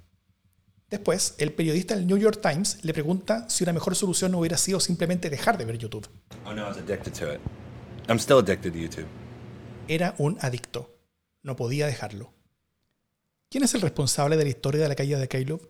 Después, 0.90 1.36
el 1.38 1.54
periodista 1.54 1.96
del 1.96 2.08
New 2.08 2.18
York 2.18 2.40
Times 2.42 2.84
le 2.84 2.94
pregunta 2.94 3.50
si 3.50 3.64
una 3.64 3.74
mejor 3.74 3.96
solución 3.96 4.32
no 4.32 4.40
hubiera 4.40 4.58
sido 4.58 4.80
simplemente 4.80 5.30
dejar 5.30 5.58
de 5.58 5.66
ver 5.66 5.78
YouTube. 5.78 6.08
Oh 6.46 6.54
no, 6.54 6.64
I 6.64 6.70
was 6.70 6.78
addicted 6.78 7.14
to 7.14 7.34
it. 7.34 7.40
I'm 8.08 8.20
still 8.20 8.40
addicted 8.40 8.74
to 8.74 8.80
YouTube. 8.80 9.08
Era 9.88 10.14
un 10.18 10.38
adicto. 10.42 10.94
No 11.42 11.56
podía 11.56 11.88
dejarlo. 11.88 12.34
¿Quién 13.50 13.64
es 13.64 13.74
el 13.76 13.82
responsable 13.82 14.36
de 14.36 14.44
la 14.44 14.50
historia 14.50 14.82
de 14.82 14.90
la 14.90 14.96
caída 14.96 15.20
de 15.20 15.28
Caleb? 15.28 15.62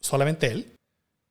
¿Solamente 0.00 0.46
él? 0.48 0.76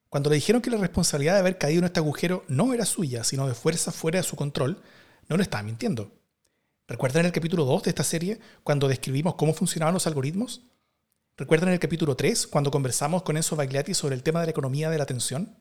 Cuando 0.10 0.30
le 0.30 0.36
dijeron 0.36 0.62
que 0.62 0.70
la 0.70 0.78
responsabilidad 0.78 1.36
de 1.36 1.40
haber 1.40 1.58
caído 1.58 1.80
en 1.80 1.86
este 1.86 2.00
agujero 2.00 2.44
no 2.50 2.74
era 2.74 2.86
suya, 2.86 3.24
sino 3.24 3.48
de 3.48 3.54
fuerza 3.54 3.92
fuera 3.94 4.20
de 4.20 4.24
su 4.24 4.36
control, 4.36 4.82
no 5.30 5.38
le 5.38 5.44
estaba 5.44 5.64
mintiendo. 5.64 6.12
¿Recuerdan 6.88 7.26
el 7.26 7.32
capítulo 7.32 7.64
2 7.64 7.84
de 7.84 7.90
esta 7.92 8.04
serie 8.04 8.40
cuando 8.64 8.90
describimos 8.90 9.36
cómo 9.36 9.54
funcionaban 9.54 9.94
los 9.94 10.08
algoritmos? 10.08 10.64
¿Recuerdan 11.38 11.70
el 11.70 11.80
capítulo 11.80 12.18
3 12.18 12.48
cuando 12.48 12.72
conversamos 12.72 13.24
con 13.24 13.38
Enzo 13.38 13.56
Bagliati 13.56 13.94
sobre 13.94 14.16
el 14.16 14.24
tema 14.24 14.42
de 14.42 14.48
la 14.48 14.52
economía 14.52 14.90
de 14.90 14.98
la 14.98 15.04
atención? 15.04 15.61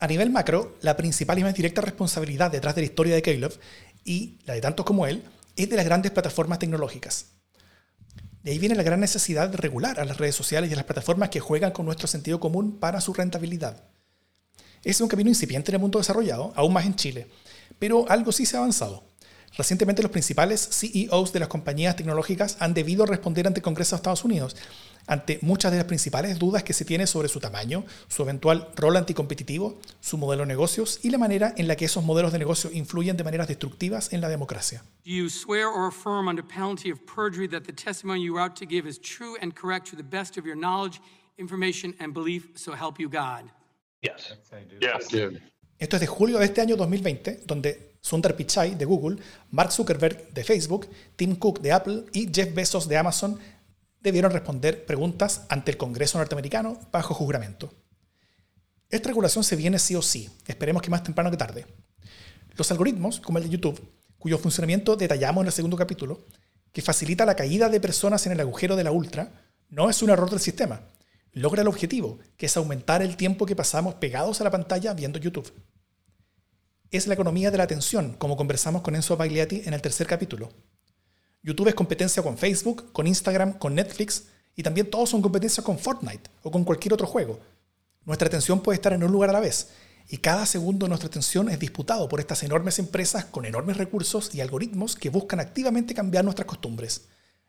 A 0.00 0.06
nivel 0.06 0.30
macro, 0.30 0.76
la 0.80 0.96
principal 0.96 1.38
y 1.40 1.42
más 1.42 1.54
directa 1.54 1.80
responsabilidad 1.80 2.52
detrás 2.52 2.76
de 2.76 2.82
la 2.82 2.86
historia 2.86 3.14
de 3.16 3.22
Caleb 3.22 3.52
y 4.04 4.38
la 4.44 4.54
de 4.54 4.60
tantos 4.60 4.86
como 4.86 5.06
él 5.06 5.24
es 5.56 5.68
de 5.68 5.74
las 5.74 5.84
grandes 5.84 6.12
plataformas 6.12 6.60
tecnológicas. 6.60 7.26
De 8.44 8.52
ahí 8.52 8.60
viene 8.60 8.76
la 8.76 8.84
gran 8.84 9.00
necesidad 9.00 9.48
de 9.48 9.56
regular 9.56 9.98
a 9.98 10.04
las 10.04 10.18
redes 10.18 10.36
sociales 10.36 10.70
y 10.70 10.72
a 10.74 10.76
las 10.76 10.84
plataformas 10.84 11.30
que 11.30 11.40
juegan 11.40 11.72
con 11.72 11.84
nuestro 11.84 12.06
sentido 12.06 12.38
común 12.38 12.78
para 12.78 13.00
su 13.00 13.12
rentabilidad. 13.12 13.82
Es 14.84 15.00
un 15.00 15.08
camino 15.08 15.30
incipiente 15.30 15.72
en 15.72 15.74
el 15.74 15.80
mundo 15.80 15.98
desarrollado, 15.98 16.52
aún 16.54 16.72
más 16.72 16.86
en 16.86 16.94
Chile, 16.94 17.26
pero 17.80 18.08
algo 18.08 18.30
sí 18.30 18.46
se 18.46 18.56
ha 18.56 18.60
avanzado. 18.60 19.07
Recientemente 19.58 20.02
los 20.02 20.12
principales 20.12 20.68
CEOs 20.70 21.32
de 21.32 21.40
las 21.40 21.48
compañías 21.48 21.96
tecnológicas 21.96 22.56
han 22.60 22.74
debido 22.74 23.04
responder 23.06 23.46
ante 23.46 23.58
el 23.58 23.64
Congreso 23.64 23.96
de 23.96 23.98
Estados 23.98 24.24
Unidos 24.24 24.56
ante 25.08 25.38
muchas 25.40 25.72
de 25.72 25.78
las 25.78 25.86
principales 25.86 26.38
dudas 26.38 26.62
que 26.62 26.74
se 26.74 26.84
tiene 26.84 27.06
sobre 27.06 27.28
su 27.28 27.40
tamaño, 27.40 27.84
su 28.08 28.22
eventual 28.22 28.68
rol 28.76 28.96
anticompetitivo, 28.96 29.80
su 30.00 30.18
modelo 30.18 30.42
de 30.42 30.48
negocios 30.48 31.00
y 31.02 31.10
la 31.10 31.18
manera 31.18 31.54
en 31.56 31.66
la 31.66 31.76
que 31.76 31.86
esos 31.86 32.04
modelos 32.04 32.30
de 32.30 32.38
negocio 32.38 32.70
influyen 32.72 33.16
de 33.16 33.24
maneras 33.24 33.48
destructivas 33.48 34.12
en 34.12 34.20
la 34.20 34.28
democracia. 34.28 34.84
Do 35.04 35.10
you 35.10 35.30
swear 35.30 35.66
or 35.66 35.88
affirm 35.88 36.28
under 36.28 36.44
penalty 36.44 36.92
of 36.92 37.00
perjury 37.06 37.48
that 37.48 37.62
the 37.62 37.72
testimony 37.72 38.22
you 38.22 38.36
are 38.36 38.44
about 38.44 38.58
to 38.58 38.66
give 38.66 38.86
is 38.86 39.00
true 39.00 39.36
and 39.40 39.54
correct 39.54 39.88
to 39.90 39.96
the 39.96 40.04
best 40.04 40.36
of 40.36 40.44
your 40.44 40.56
knowledge, 40.56 41.00
information, 41.38 41.94
and 41.98 42.12
belief, 42.12 42.50
so 42.54 42.72
help 42.72 43.00
you 43.00 43.08
God? 43.08 43.50
Yes. 44.02 44.34
Yes. 44.80 45.08
Esto 45.78 45.96
es 45.96 46.00
de 46.00 46.06
julio 46.06 46.38
de 46.38 46.44
este 46.44 46.60
año 46.60 46.76
2020, 46.76 47.44
donde 47.46 47.87
Sundar 48.00 48.36
Pichai 48.36 48.74
de 48.74 48.84
Google, 48.84 49.18
Mark 49.50 49.72
Zuckerberg 49.72 50.32
de 50.32 50.44
Facebook, 50.44 50.88
Tim 51.16 51.36
Cook 51.36 51.60
de 51.60 51.72
Apple 51.72 52.04
y 52.12 52.30
Jeff 52.32 52.54
Bezos 52.54 52.88
de 52.88 52.96
Amazon 52.96 53.38
debieron 54.00 54.32
responder 54.32 54.86
preguntas 54.86 55.42
ante 55.48 55.72
el 55.72 55.76
Congreso 55.76 56.18
norteamericano 56.18 56.78
bajo 56.92 57.14
juramento. 57.14 57.72
Esta 58.90 59.08
regulación 59.08 59.44
se 59.44 59.56
viene 59.56 59.78
sí 59.78 59.94
o 59.94 60.02
sí, 60.02 60.30
esperemos 60.46 60.82
que 60.82 60.90
más 60.90 61.02
temprano 61.02 61.30
que 61.30 61.36
tarde. 61.36 61.66
Los 62.56 62.70
algoritmos, 62.70 63.20
como 63.20 63.38
el 63.38 63.44
de 63.44 63.50
YouTube, 63.50 63.80
cuyo 64.18 64.38
funcionamiento 64.38 64.96
detallamos 64.96 65.42
en 65.42 65.46
el 65.46 65.52
segundo 65.52 65.76
capítulo, 65.76 66.24
que 66.72 66.82
facilita 66.82 67.26
la 67.26 67.36
caída 67.36 67.68
de 67.68 67.80
personas 67.80 68.26
en 68.26 68.32
el 68.32 68.40
agujero 68.40 68.76
de 68.76 68.84
la 68.84 68.90
ultra, 68.90 69.32
no 69.68 69.90
es 69.90 70.02
un 70.02 70.10
error 70.10 70.30
del 70.30 70.40
sistema. 70.40 70.80
Logra 71.32 71.62
el 71.62 71.68
objetivo, 71.68 72.18
que 72.36 72.46
es 72.46 72.56
aumentar 72.56 73.02
el 73.02 73.16
tiempo 73.16 73.46
que 73.46 73.56
pasamos 73.56 73.94
pegados 73.94 74.40
a 74.40 74.44
la 74.44 74.50
pantalla 74.50 74.94
viendo 74.94 75.18
YouTube. 75.18 75.52
Es 76.90 77.06
la 77.06 77.12
economía 77.12 77.50
de 77.50 77.58
la 77.58 77.64
atención, 77.64 78.14
como 78.14 78.34
conversamos 78.34 78.80
con 78.80 78.94
Enzo 78.96 79.14
Bagliati 79.14 79.60
en 79.66 79.74
el 79.74 79.82
tercer 79.82 80.06
capítulo. 80.06 80.48
YouTube 81.42 81.68
es 81.68 81.74
competencia 81.74 82.22
con 82.22 82.38
Facebook, 82.38 82.92
con 82.92 83.06
Instagram, 83.06 83.58
con 83.58 83.74
Netflix 83.74 84.28
y 84.56 84.62
también 84.62 84.88
todos 84.88 85.10
son 85.10 85.20
competencia 85.20 85.62
con 85.62 85.78
Fortnite 85.78 86.30
o 86.42 86.50
con 86.50 86.64
cualquier 86.64 86.94
otro 86.94 87.06
juego. 87.06 87.40
Nuestra 88.06 88.28
atención 88.28 88.62
puede 88.62 88.76
estar 88.76 88.94
en 88.94 89.04
un 89.04 89.12
lugar 89.12 89.28
a 89.28 89.34
la 89.34 89.40
vez 89.40 89.68
y 90.08 90.16
cada 90.16 90.46
segundo 90.46 90.86
de 90.86 90.88
nuestra 90.88 91.08
atención 91.08 91.50
es 91.50 91.58
disputado 91.58 92.08
por 92.08 92.20
estas 92.20 92.42
enormes 92.42 92.78
empresas 92.78 93.26
con 93.26 93.44
enormes 93.44 93.76
recursos 93.76 94.34
y 94.34 94.40
algoritmos 94.40 94.96
que 94.96 95.10
buscan 95.10 95.40
activamente 95.40 95.92
cambiar 95.92 96.24
nuestras 96.24 96.46
costumbres 96.46 97.02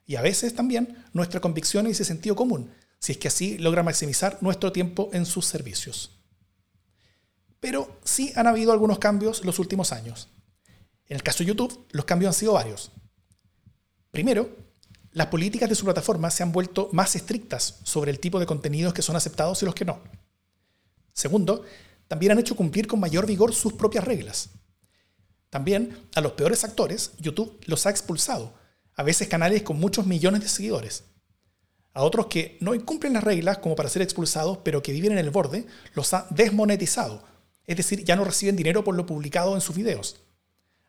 y 0.06 0.18
a 0.18 0.22
veces 0.22 0.54
también 0.54 0.98
nuestra 1.14 1.40
convicción 1.40 1.88
y 1.88 1.92
ese 1.92 2.04
sentido 2.04 2.36
común, 2.36 2.72
si 3.00 3.14
es 3.14 3.18
que 3.18 3.30
así 3.30 3.58
logra 3.58 3.84
maximizar 3.84 4.38
nuestro 4.42 4.74
tiempo 4.74 5.10
en 5.14 5.26
sus 5.26 5.46
servicios. 5.46 6.19
Pero 7.60 8.00
sí 8.04 8.32
han 8.36 8.48
habido 8.48 8.72
algunos 8.72 9.00
cambios 9.00 9.44
los 9.44 9.60
últimos 9.60 9.92
años. 9.92 10.30
En 11.08 11.16
el 11.16 11.24
caso 11.24 11.40
de 11.40 11.48
YouTube, 11.48 11.88
los 11.92 12.06
cambios 12.06 12.30
han 12.30 12.40
sido 12.40 12.54
varios. 12.54 12.92
Primero, 14.12 14.50
las 15.12 15.28
políticas 15.28 15.68
de 15.68 15.76
su 15.76 15.86
plataforma 15.86 16.30
se 16.30 16.44
han 16.44 16.52
vuelto 16.52 16.90
más 16.92 17.16
estrictas 17.16 17.80
sobre 17.84 18.12
el 18.12 18.20
tipo 18.20 18.40
de 18.40 18.46
contenidos 18.46 18.94
que 18.94 19.02
son 19.02 19.16
aceptados 19.16 19.62
y 19.62 19.66
los 19.66 19.76
que 19.76 19.86
no. 19.86 20.00
Segundo, 21.14 21.66
también 22.08 22.32
han 22.32 22.40
hecho 22.40 22.56
cumplir 22.56 22.88
con 22.88 23.00
mayor 23.00 23.26
vigor 23.26 23.54
sus 23.54 23.74
propias 23.74 24.04
reglas. 24.04 24.50
También 25.50 26.08
a 26.16 26.22
los 26.22 26.34
peores 26.34 26.64
actores, 26.64 27.12
YouTube 27.18 27.60
los 27.66 27.86
ha 27.86 27.90
expulsado, 27.90 28.54
a 28.96 29.04
veces 29.04 29.28
canales 29.28 29.64
con 29.64 29.80
muchos 29.80 30.06
millones 30.06 30.42
de 30.42 30.50
seguidores. 30.50 31.06
A 31.94 32.04
otros 32.04 32.28
que 32.28 32.58
no 32.62 32.76
incumplen 32.76 33.14
las 33.14 33.24
reglas 33.24 33.58
como 33.58 33.76
para 33.76 33.90
ser 33.90 34.04
expulsados, 34.04 34.60
pero 34.64 34.84
que 34.84 34.92
viven 34.92 35.14
en 35.14 35.18
el 35.18 35.32
borde, 35.32 35.66
los 35.96 36.14
ha 36.14 36.28
desmonetizado, 36.30 37.24
es 37.70 37.78
decir, 37.78 38.04
ya 38.04 38.16
no 38.16 38.24
reciben 38.24 38.56
dinero 38.56 38.84
por 38.84 38.96
lo 38.96 39.06
publicado 39.06 39.54
en 39.54 39.62
sus 39.62 39.76
videos. 39.76 40.22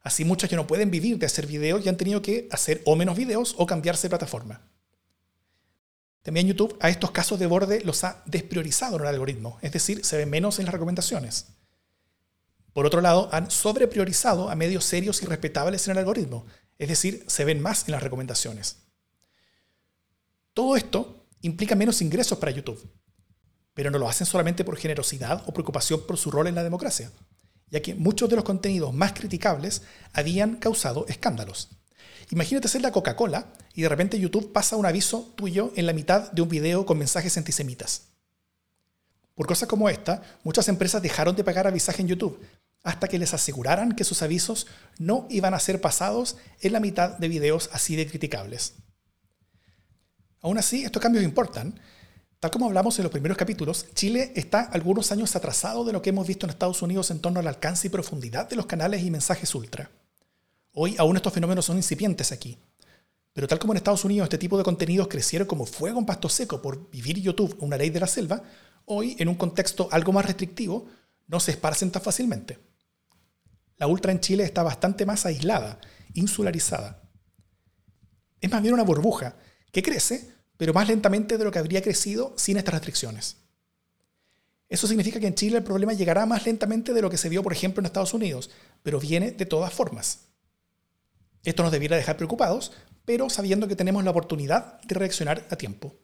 Así 0.01 0.25
muchos 0.25 0.49
ya 0.49 0.57
no 0.57 0.67
pueden 0.67 0.91
vivir 0.91 1.19
de 1.19 1.27
hacer 1.27 1.47
videos 1.47 1.85
y 1.85 1.91
han 1.91 1.99
tenido 1.99 2.23
que 2.23 2.49
hacer 2.51 2.81
o 2.87 2.97
menos 2.97 3.19
videos 3.19 3.55
o 3.59 3.67
cambiarse 3.67 4.05
de 4.05 4.11
plataforma. 4.11 4.63
También 6.23 6.47
YouTube 6.47 6.79
a 6.81 6.89
estos 6.89 7.11
casos 7.11 7.39
de 7.39 7.47
borde 7.47 7.83
los 7.83 8.03
ha 8.03 8.23
despriorizado 8.25 8.97
en 8.97 9.03
el 9.03 9.09
algoritmo, 9.09 9.59
es 9.61 9.73
decir, 9.73 10.03
se 10.07 10.17
ven 10.17 10.31
menos 10.31 10.59
en 10.59 10.65
las 10.65 10.73
recomendaciones. 10.73 11.49
Por 12.73 12.87
otro 12.87 13.03
lado, 13.03 13.29
han 13.31 13.51
sobrepriorizado 13.51 14.49
a 14.49 14.55
medios 14.55 14.87
serios 14.87 15.23
y 15.23 15.27
respetables 15.27 15.87
en 15.87 15.93
el 15.93 15.99
algoritmo, 15.99 16.47
es 16.79 16.89
decir, 16.89 17.25
se 17.27 17.45
ven 17.45 17.61
más 17.61 17.87
en 17.89 17.93
las 17.93 18.03
recomendaciones. 18.03 18.79
Todo 20.55 20.77
esto 20.77 21.27
implica 21.43 21.75
menos 21.75 22.01
ingresos 22.01 22.39
para 22.39 22.53
YouTube, 22.53 22.91
pero 23.81 23.91
no 23.91 23.99
lo 23.99 24.11
hacen 24.11 24.27
solamente 24.27 24.63
por 24.63 24.77
generosidad 24.77 25.43
o 25.47 25.55
preocupación 25.55 26.03
por 26.07 26.19
su 26.19 26.31
rol 26.31 26.49
en 26.49 26.55
la 26.55 26.63
democracia 26.63 27.11
ya 27.71 27.81
que 27.81 27.95
muchos 27.95 28.29
de 28.29 28.37
los 28.37 28.45
contenidos 28.45 28.93
más 28.93 29.13
criticables 29.13 29.83
habían 30.13 30.57
causado 30.57 31.07
escándalos. 31.09 31.71
Imagínate 32.31 32.69
ser 32.69 32.83
la 32.83 32.93
Coca-Cola 32.93 33.47
y 33.75 33.83
de 33.83 33.89
repente 33.89 34.19
YouTube 34.19 34.53
pasa 34.53 34.77
un 34.77 34.87
aviso 34.87 35.33
tuyo 35.37 35.73
en 35.77 35.87
la 35.87 35.93
mitad 35.93 36.31
de 36.33 36.43
un 36.43 36.49
video 36.49 36.85
con 36.85 36.99
mensajes 36.99 37.37
antisemitas. 37.39 38.09
Por 39.35 39.47
cosas 39.47 39.69
como 39.69 39.89
esta, 39.89 40.23
muchas 40.45 40.69
empresas 40.69 41.01
dejaron 41.01 41.35
de 41.35 41.45
pagar 41.45 41.67
avisaje 41.67 42.03
en 42.03 42.09
YouTube 42.09 42.41
hasta 42.83 43.09
que 43.09 43.19
les 43.19 43.35
aseguraran 43.35 43.93
que 43.93 44.05
sus 44.05 44.23
avisos 44.23 44.67
no 44.99 45.27
iban 45.31 45.55
a 45.55 45.61
ser 45.61 45.81
pasados 45.81 46.37
en 46.61 46.73
la 46.73 46.81
mitad 46.81 47.19
de 47.19 47.29
videos 47.29 47.71
así 47.73 47.97
de 47.97 48.07
criticables. 48.07 48.75
Aún 50.43 50.59
así, 50.59 50.85
estos 50.85 51.03
cambios 51.03 51.25
importan, 51.25 51.79
Tal 52.41 52.51
como 52.51 52.65
hablamos 52.65 52.99
en 52.99 53.03
los 53.03 53.13
primeros 53.13 53.37
capítulos, 53.37 53.87
Chile 53.93 54.33
está 54.35 54.63
algunos 54.63 55.13
años 55.13 55.37
atrasado 55.37 55.85
de 55.85 55.93
lo 55.93 56.01
que 56.01 56.09
hemos 56.09 56.27
visto 56.27 56.47
en 56.47 56.51
Estados 56.51 56.81
Unidos 56.81 57.11
en 57.11 57.21
torno 57.21 57.39
al 57.39 57.47
alcance 57.47 57.87
y 57.87 57.91
profundidad 57.91 58.49
de 58.49 58.57
los 58.57 58.65
canales 58.65 59.03
y 59.03 59.11
mensajes 59.11 59.55
ultra. 59.55 59.91
Hoy 60.73 60.97
aún 60.99 61.17
estos 61.17 61.35
fenómenos 61.35 61.67
son 61.67 61.77
incipientes 61.77 62.33
aquí. 62.33 62.57
Pero 63.35 63.47
tal 63.47 63.59
como 63.59 63.75
en 63.75 63.77
Estados 63.77 64.07
Unidos 64.07 64.25
este 64.25 64.39
tipo 64.39 64.57
de 64.57 64.65
contenidos 64.65 65.09
crecieron 65.09 65.47
como 65.47 65.67
fuego 65.67 65.99
en 65.99 66.07
pasto 66.07 66.31
seco 66.31 66.63
por 66.63 66.91
vivir 66.91 67.21
YouTube, 67.21 67.59
una 67.61 67.77
ley 67.77 67.91
de 67.91 68.01
la 68.01 68.07
selva, 68.07 68.43
hoy 68.87 69.17
en 69.19 69.29
un 69.29 69.35
contexto 69.35 69.91
algo 69.93 70.11
más 70.13 70.25
restrictivo 70.25 70.87
no 71.27 71.41
se 71.41 71.51
esparcen 71.51 71.91
tan 71.91 72.01
fácilmente. 72.01 72.59
La 73.77 73.87
ultra 73.87 74.13
en 74.13 74.21
Chile 74.21 74.45
está 74.45 74.63
bastante 74.63 75.05
más 75.05 75.27
aislada, 75.27 75.79
insularizada. 76.15 77.03
Es 78.41 78.51
más 78.51 78.63
bien 78.63 78.73
una 78.73 78.83
burbuja 78.83 79.37
que 79.71 79.83
crece, 79.83 80.40
pero 80.61 80.75
más 80.75 80.89
lentamente 80.89 81.39
de 81.39 81.45
lo 81.45 81.51
que 81.51 81.59
habría 81.59 81.81
crecido 81.81 82.35
sin 82.37 82.59
estas 82.59 82.75
restricciones. 82.75 83.39
Eso 84.69 84.87
significa 84.87 85.19
que 85.19 85.27
en 85.27 85.35
Chile 85.35 85.57
el 85.57 85.65
problema 85.65 85.95
llegará 85.95 86.27
más 86.27 86.45
lentamente 86.45 86.93
de 86.93 87.01
lo 87.01 87.09
que 87.09 87.17
se 87.17 87.31
vio, 87.31 87.43
por 87.43 87.55
ejemplo, 87.55 87.81
en 87.81 87.87
Estados 87.87 88.13
Unidos, 88.13 88.51
pero 88.83 89.01
viene 89.01 89.31
de 89.31 89.47
todas 89.47 89.73
formas. 89.73 90.19
Esto 91.45 91.63
nos 91.63 91.73
debiera 91.73 91.97
dejar 91.97 92.19
preocupados, 92.19 92.73
pero 93.07 93.31
sabiendo 93.31 93.69
que 93.69 93.75
tenemos 93.75 94.05
la 94.05 94.11
oportunidad 94.11 94.83
de 94.83 94.95
reaccionar 94.97 95.47
a 95.49 95.57
tiempo. 95.57 95.95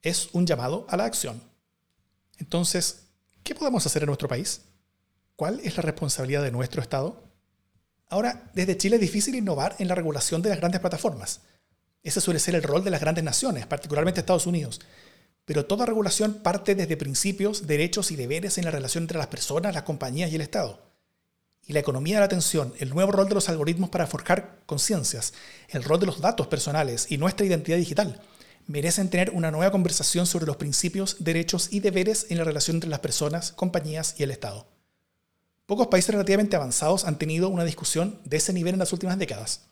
Es 0.00 0.28
un 0.32 0.46
llamado 0.46 0.86
a 0.88 0.96
la 0.96 1.06
acción. 1.06 1.42
Entonces, 2.38 3.08
¿qué 3.42 3.56
podemos 3.56 3.84
hacer 3.84 4.04
en 4.04 4.06
nuestro 4.06 4.28
país? 4.28 4.60
¿Cuál 5.34 5.58
es 5.64 5.76
la 5.76 5.82
responsabilidad 5.82 6.44
de 6.44 6.52
nuestro 6.52 6.80
Estado? 6.82 7.20
Ahora, 8.10 8.48
desde 8.54 8.78
Chile 8.78 8.94
es 8.94 9.02
difícil 9.02 9.34
innovar 9.34 9.74
en 9.80 9.88
la 9.88 9.96
regulación 9.96 10.40
de 10.40 10.50
las 10.50 10.58
grandes 10.58 10.80
plataformas, 10.80 11.40
ese 12.08 12.20
suele 12.20 12.40
ser 12.40 12.54
el 12.54 12.62
rol 12.62 12.84
de 12.84 12.90
las 12.90 13.00
grandes 13.00 13.24
naciones, 13.24 13.66
particularmente 13.66 14.20
Estados 14.20 14.46
Unidos. 14.46 14.80
Pero 15.44 15.66
toda 15.66 15.86
regulación 15.86 16.34
parte 16.34 16.74
desde 16.74 16.96
principios, 16.96 17.66
derechos 17.66 18.10
y 18.10 18.16
deberes 18.16 18.58
en 18.58 18.64
la 18.64 18.70
relación 18.70 19.04
entre 19.04 19.18
las 19.18 19.28
personas, 19.28 19.74
las 19.74 19.84
compañías 19.84 20.30
y 20.30 20.36
el 20.36 20.40
Estado. 20.40 20.82
Y 21.66 21.72
la 21.72 21.80
economía 21.80 22.16
de 22.16 22.20
la 22.20 22.26
atención, 22.26 22.72
el 22.78 22.90
nuevo 22.90 23.12
rol 23.12 23.28
de 23.28 23.34
los 23.34 23.48
algoritmos 23.48 23.90
para 23.90 24.06
forjar 24.06 24.60
conciencias, 24.66 25.34
el 25.68 25.82
rol 25.82 26.00
de 26.00 26.06
los 26.06 26.20
datos 26.20 26.46
personales 26.46 27.06
y 27.10 27.18
nuestra 27.18 27.46
identidad 27.46 27.76
digital 27.76 28.20
merecen 28.66 29.10
tener 29.10 29.30
una 29.30 29.50
nueva 29.50 29.70
conversación 29.70 30.26
sobre 30.26 30.46
los 30.46 30.56
principios, 30.56 31.16
derechos 31.20 31.68
y 31.70 31.80
deberes 31.80 32.26
en 32.30 32.38
la 32.38 32.44
relación 32.44 32.76
entre 32.76 32.90
las 32.90 33.00
personas, 33.00 33.52
compañías 33.52 34.14
y 34.18 34.24
el 34.24 34.30
Estado. 34.30 34.66
Pocos 35.66 35.88
países 35.88 36.12
relativamente 36.12 36.56
avanzados 36.56 37.04
han 37.04 37.18
tenido 37.18 37.48
una 37.48 37.64
discusión 37.64 38.20
de 38.24 38.36
ese 38.36 38.52
nivel 38.52 38.74
en 38.74 38.80
las 38.80 38.92
últimas 38.92 39.18
décadas. 39.18 39.62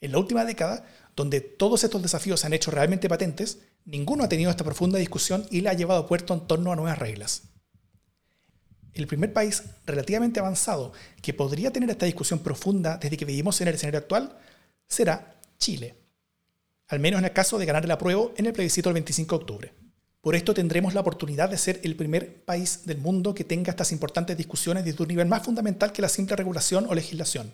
En 0.00 0.12
la 0.12 0.18
última 0.18 0.44
década, 0.44 0.84
donde 1.16 1.40
todos 1.40 1.84
estos 1.84 2.02
desafíos 2.02 2.40
se 2.40 2.46
han 2.46 2.52
hecho 2.52 2.70
realmente 2.70 3.08
patentes, 3.08 3.58
ninguno 3.84 4.24
ha 4.24 4.28
tenido 4.28 4.50
esta 4.50 4.64
profunda 4.64 4.98
discusión 4.98 5.46
y 5.50 5.60
la 5.60 5.70
ha 5.70 5.74
llevado 5.74 6.00
a 6.00 6.06
puerto 6.06 6.34
en 6.34 6.46
torno 6.46 6.72
a 6.72 6.76
nuevas 6.76 6.98
reglas. 6.98 7.42
El 8.92 9.06
primer 9.06 9.32
país 9.32 9.62
relativamente 9.86 10.40
avanzado 10.40 10.92
que 11.20 11.34
podría 11.34 11.72
tener 11.72 11.90
esta 11.90 12.06
discusión 12.06 12.38
profunda 12.38 12.96
desde 12.96 13.16
que 13.16 13.24
vivimos 13.24 13.60
en 13.60 13.68
el 13.68 13.74
escenario 13.74 13.98
actual 13.98 14.38
será 14.86 15.40
Chile. 15.58 15.96
al 16.88 17.00
menos 17.00 17.18
en 17.18 17.24
el 17.24 17.32
caso 17.32 17.58
de 17.58 17.64
ganar 17.64 17.84
el 17.84 17.90
apruebo 17.90 18.34
en 18.36 18.46
el 18.46 18.52
plebiscito 18.52 18.90
del 18.90 18.94
25 18.94 19.36
de 19.36 19.42
octubre. 19.42 19.72
Por 20.20 20.34
esto 20.34 20.54
tendremos 20.54 20.94
la 20.94 21.00
oportunidad 21.00 21.48
de 21.48 21.58
ser 21.58 21.80
el 21.82 21.96
primer 21.96 22.44
país 22.44 22.86
del 22.86 22.98
mundo 22.98 23.34
que 23.34 23.44
tenga 23.44 23.70
estas 23.70 23.90
importantes 23.90 24.36
discusiones 24.36 24.84
desde 24.84 25.02
un 25.02 25.08
nivel 25.08 25.26
más 25.26 25.42
fundamental 25.42 25.92
que 25.92 26.02
la 26.02 26.08
simple 26.08 26.36
regulación 26.36 26.86
o 26.88 26.94
legislación, 26.94 27.52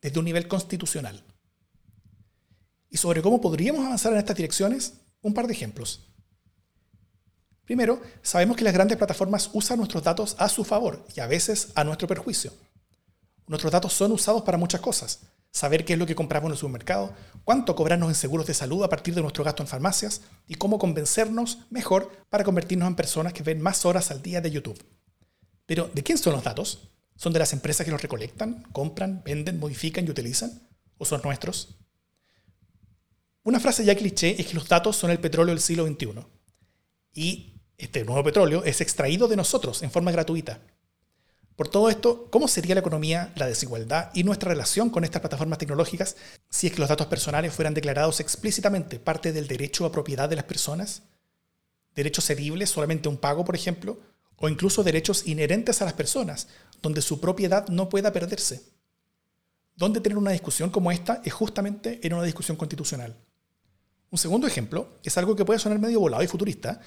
desde 0.00 0.18
un 0.18 0.24
nivel 0.24 0.48
constitucional. 0.48 1.22
Y 2.90 2.98
sobre 2.98 3.22
cómo 3.22 3.40
podríamos 3.40 3.86
avanzar 3.86 4.12
en 4.12 4.18
estas 4.18 4.36
direcciones, 4.36 4.94
un 5.22 5.32
par 5.32 5.46
de 5.46 5.54
ejemplos. 5.54 6.10
Primero, 7.64 8.02
sabemos 8.20 8.56
que 8.56 8.64
las 8.64 8.74
grandes 8.74 8.98
plataformas 8.98 9.48
usan 9.52 9.78
nuestros 9.78 10.02
datos 10.02 10.34
a 10.38 10.48
su 10.48 10.64
favor 10.64 11.06
y 11.14 11.20
a 11.20 11.28
veces 11.28 11.68
a 11.76 11.84
nuestro 11.84 12.08
perjuicio. 12.08 12.52
Nuestros 13.46 13.72
datos 13.72 13.92
son 13.92 14.10
usados 14.10 14.42
para 14.42 14.58
muchas 14.58 14.80
cosas. 14.80 15.20
Saber 15.52 15.84
qué 15.84 15.92
es 15.92 15.98
lo 15.98 16.06
que 16.06 16.16
compramos 16.16 16.48
en 16.48 16.52
el 16.52 16.58
supermercado, 16.58 17.14
cuánto 17.44 17.76
cobrarnos 17.76 18.08
en 18.08 18.16
seguros 18.16 18.46
de 18.46 18.54
salud 18.54 18.82
a 18.82 18.88
partir 18.88 19.14
de 19.14 19.22
nuestro 19.22 19.44
gasto 19.44 19.62
en 19.62 19.68
farmacias 19.68 20.22
y 20.48 20.56
cómo 20.56 20.78
convencernos 20.78 21.58
mejor 21.70 22.10
para 22.28 22.42
convertirnos 22.42 22.88
en 22.88 22.96
personas 22.96 23.32
que 23.32 23.44
ven 23.44 23.60
más 23.60 23.84
horas 23.84 24.10
al 24.10 24.20
día 24.20 24.40
de 24.40 24.50
YouTube. 24.50 24.84
Pero, 25.66 25.88
¿de 25.94 26.02
quién 26.02 26.18
son 26.18 26.32
los 26.32 26.42
datos? 26.42 26.90
¿Son 27.14 27.32
de 27.32 27.38
las 27.38 27.52
empresas 27.52 27.84
que 27.84 27.92
los 27.92 28.02
recolectan, 28.02 28.64
compran, 28.72 29.22
venden, 29.24 29.60
modifican 29.60 30.06
y 30.06 30.10
utilizan? 30.10 30.68
¿O 30.98 31.04
son 31.04 31.20
nuestros? 31.22 31.76
Una 33.42 33.58
frase 33.58 33.84
ya 33.84 33.94
cliché 33.94 34.38
es 34.38 34.46
que 34.48 34.54
los 34.54 34.68
datos 34.68 34.96
son 34.96 35.10
el 35.10 35.18
petróleo 35.18 35.54
del 35.54 35.62
siglo 35.62 35.86
XXI. 35.86 36.26
Y 37.14 37.54
este 37.78 38.04
nuevo 38.04 38.22
petróleo 38.22 38.62
es 38.64 38.82
extraído 38.82 39.28
de 39.28 39.36
nosotros 39.36 39.82
en 39.82 39.90
forma 39.90 40.12
gratuita. 40.12 40.60
Por 41.56 41.68
todo 41.68 41.88
esto, 41.88 42.28
¿cómo 42.30 42.48
sería 42.48 42.74
la 42.74 42.80
economía, 42.80 43.32
la 43.36 43.46
desigualdad 43.46 44.10
y 44.14 44.24
nuestra 44.24 44.50
relación 44.50 44.90
con 44.90 45.04
estas 45.04 45.20
plataformas 45.20 45.58
tecnológicas 45.58 46.16
si 46.50 46.66
es 46.66 46.72
que 46.72 46.80
los 46.80 46.88
datos 46.88 47.06
personales 47.06 47.54
fueran 47.54 47.74
declarados 47.74 48.20
explícitamente 48.20 48.98
parte 48.98 49.32
del 49.32 49.48
derecho 49.48 49.86
a 49.86 49.92
propiedad 49.92 50.28
de 50.28 50.36
las 50.36 50.44
personas? 50.44 51.02
¿Derechos 51.94 52.26
cedibles, 52.26 52.70
solamente 52.70 53.08
un 53.08 53.16
pago, 53.16 53.44
por 53.44 53.54
ejemplo? 53.54 54.00
¿O 54.36 54.48
incluso 54.48 54.82
derechos 54.82 55.26
inherentes 55.26 55.80
a 55.80 55.86
las 55.86 55.94
personas, 55.94 56.48
donde 56.82 57.02
su 57.02 57.20
propiedad 57.20 57.68
no 57.68 57.88
pueda 57.88 58.12
perderse? 58.12 58.62
¿Dónde 59.74 60.00
tener 60.00 60.18
una 60.18 60.30
discusión 60.30 60.68
como 60.68 60.92
esta 60.92 61.22
es 61.24 61.32
justamente 61.32 62.00
en 62.02 62.12
una 62.12 62.24
discusión 62.24 62.56
constitucional? 62.56 63.16
Un 64.10 64.18
segundo 64.18 64.48
ejemplo 64.48 64.98
es 65.04 65.16
algo 65.18 65.36
que 65.36 65.44
puede 65.44 65.60
sonar 65.60 65.78
medio 65.78 66.00
volado 66.00 66.24
y 66.24 66.26
futurista, 66.26 66.80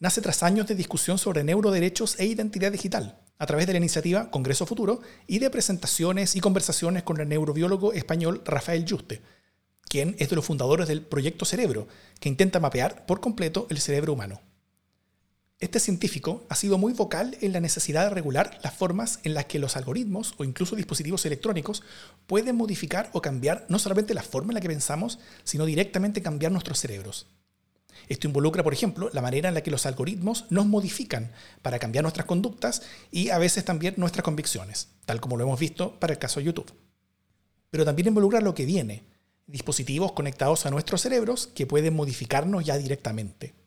nace 0.00 0.20
tras 0.20 0.42
años 0.42 0.66
de 0.66 0.74
discusión 0.74 1.18
sobre 1.18 1.44
neuroderechos 1.44 2.18
e 2.18 2.26
identidad 2.26 2.72
digital, 2.72 3.20
a 3.38 3.46
través 3.46 3.68
de 3.68 3.74
la 3.74 3.78
iniciativa 3.78 4.28
Congreso 4.32 4.66
Futuro 4.66 5.00
y 5.28 5.38
de 5.38 5.50
presentaciones 5.50 6.34
y 6.34 6.40
conversaciones 6.40 7.04
con 7.04 7.20
el 7.20 7.28
neurobiólogo 7.28 7.92
español 7.92 8.42
Rafael 8.44 8.84
Juste, 8.88 9.22
quien 9.88 10.16
es 10.18 10.30
de 10.30 10.36
los 10.36 10.44
fundadores 10.44 10.88
del 10.88 11.02
Proyecto 11.02 11.44
Cerebro, 11.44 11.86
que 12.18 12.28
intenta 12.28 12.58
mapear 12.58 13.06
por 13.06 13.20
completo 13.20 13.68
el 13.70 13.78
cerebro 13.78 14.12
humano. 14.12 14.40
Este 15.64 15.80
científico 15.80 16.44
ha 16.50 16.56
sido 16.56 16.76
muy 16.76 16.92
vocal 16.92 17.38
en 17.40 17.54
la 17.54 17.60
necesidad 17.60 18.04
de 18.04 18.14
regular 18.14 18.60
las 18.62 18.74
formas 18.74 19.20
en 19.22 19.32
las 19.32 19.46
que 19.46 19.58
los 19.58 19.78
algoritmos 19.78 20.34
o 20.36 20.44
incluso 20.44 20.76
dispositivos 20.76 21.24
electrónicos 21.24 21.82
pueden 22.26 22.54
modificar 22.54 23.08
o 23.14 23.22
cambiar 23.22 23.64
no 23.70 23.78
solamente 23.78 24.12
la 24.12 24.22
forma 24.22 24.50
en 24.50 24.56
la 24.56 24.60
que 24.60 24.68
pensamos, 24.68 25.20
sino 25.42 25.64
directamente 25.64 26.20
cambiar 26.20 26.52
nuestros 26.52 26.80
cerebros. 26.80 27.28
Esto 28.10 28.26
involucra, 28.26 28.62
por 28.62 28.74
ejemplo, 28.74 29.08
la 29.14 29.22
manera 29.22 29.48
en 29.48 29.54
la 29.54 29.62
que 29.62 29.70
los 29.70 29.86
algoritmos 29.86 30.44
nos 30.50 30.66
modifican 30.66 31.32
para 31.62 31.78
cambiar 31.78 32.02
nuestras 32.02 32.26
conductas 32.26 32.82
y 33.10 33.30
a 33.30 33.38
veces 33.38 33.64
también 33.64 33.94
nuestras 33.96 34.22
convicciones, 34.22 34.88
tal 35.06 35.18
como 35.22 35.38
lo 35.38 35.44
hemos 35.44 35.58
visto 35.58 35.98
para 35.98 36.12
el 36.12 36.18
caso 36.18 36.40
de 36.40 36.44
YouTube. 36.44 36.74
Pero 37.70 37.86
también 37.86 38.08
involucra 38.08 38.42
lo 38.42 38.54
que 38.54 38.66
viene, 38.66 39.04
dispositivos 39.46 40.12
conectados 40.12 40.66
a 40.66 40.70
nuestros 40.70 41.00
cerebros 41.00 41.46
que 41.46 41.64
pueden 41.64 41.96
modificarnos 41.96 42.66
ya 42.66 42.76
directamente. 42.76 43.63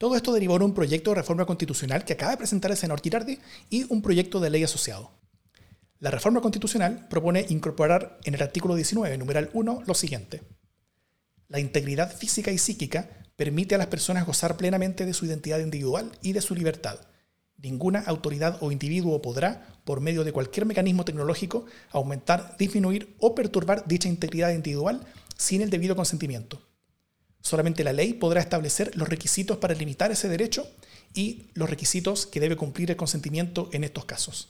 Todo 0.00 0.16
esto 0.16 0.32
derivó 0.32 0.56
en 0.56 0.62
un 0.62 0.72
proyecto 0.72 1.10
de 1.10 1.16
reforma 1.16 1.44
constitucional 1.44 2.06
que 2.06 2.14
acaba 2.14 2.30
de 2.30 2.38
presentar 2.38 2.70
el 2.70 2.78
senador 2.78 3.02
Girardi 3.02 3.38
y 3.68 3.84
un 3.92 4.00
proyecto 4.00 4.40
de 4.40 4.48
ley 4.48 4.64
asociado. 4.64 5.10
La 5.98 6.10
reforma 6.10 6.40
constitucional 6.40 7.06
propone 7.10 7.44
incorporar 7.50 8.18
en 8.24 8.32
el 8.32 8.40
artículo 8.40 8.76
19, 8.76 9.18
numeral 9.18 9.50
1, 9.52 9.82
lo 9.86 9.92
siguiente. 9.92 10.40
La 11.48 11.60
integridad 11.60 12.16
física 12.16 12.50
y 12.50 12.56
psíquica 12.56 13.10
permite 13.36 13.74
a 13.74 13.78
las 13.78 13.88
personas 13.88 14.24
gozar 14.24 14.56
plenamente 14.56 15.04
de 15.04 15.12
su 15.12 15.26
identidad 15.26 15.58
individual 15.58 16.10
y 16.22 16.32
de 16.32 16.40
su 16.40 16.54
libertad. 16.54 16.98
Ninguna 17.58 18.00
autoridad 18.00 18.56
o 18.62 18.72
individuo 18.72 19.20
podrá, 19.20 19.68
por 19.84 20.00
medio 20.00 20.24
de 20.24 20.32
cualquier 20.32 20.64
mecanismo 20.64 21.04
tecnológico, 21.04 21.66
aumentar, 21.90 22.56
disminuir 22.56 23.14
o 23.18 23.34
perturbar 23.34 23.86
dicha 23.86 24.08
integridad 24.08 24.52
individual 24.52 25.06
sin 25.36 25.60
el 25.60 25.68
debido 25.68 25.94
consentimiento. 25.94 26.69
Solamente 27.40 27.84
la 27.84 27.92
ley 27.92 28.12
podrá 28.14 28.40
establecer 28.40 28.96
los 28.96 29.08
requisitos 29.08 29.58
para 29.58 29.74
limitar 29.74 30.10
ese 30.12 30.28
derecho 30.28 30.68
y 31.14 31.46
los 31.54 31.70
requisitos 31.70 32.26
que 32.26 32.40
debe 32.40 32.56
cumplir 32.56 32.90
el 32.90 32.96
consentimiento 32.96 33.68
en 33.72 33.84
estos 33.84 34.04
casos. 34.04 34.48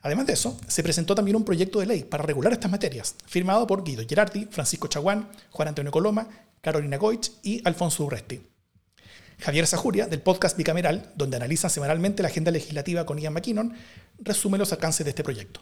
Además 0.00 0.26
de 0.26 0.34
eso, 0.34 0.56
se 0.68 0.82
presentó 0.82 1.14
también 1.14 1.36
un 1.36 1.44
proyecto 1.44 1.80
de 1.80 1.86
ley 1.86 2.04
para 2.04 2.22
regular 2.22 2.52
estas 2.52 2.70
materias, 2.70 3.16
firmado 3.26 3.66
por 3.66 3.82
Guido 3.82 4.04
Gerardi, 4.08 4.46
Francisco 4.50 4.86
Chaguán, 4.86 5.30
Juan 5.50 5.68
Antonio 5.68 5.90
Coloma, 5.90 6.28
Carolina 6.60 6.96
Goich 6.96 7.32
y 7.42 7.60
Alfonso 7.66 8.04
Urresti. 8.04 8.40
Javier 9.38 9.66
Sajuria, 9.66 10.06
del 10.06 10.22
podcast 10.22 10.56
Bicameral, 10.56 11.12
donde 11.16 11.36
analiza 11.36 11.68
semanalmente 11.68 12.22
la 12.22 12.28
agenda 12.28 12.50
legislativa 12.50 13.04
con 13.04 13.18
Ian 13.18 13.32
McKinnon, 13.32 13.74
resume 14.18 14.58
los 14.58 14.72
alcances 14.72 15.04
de 15.04 15.10
este 15.10 15.24
proyecto. 15.24 15.60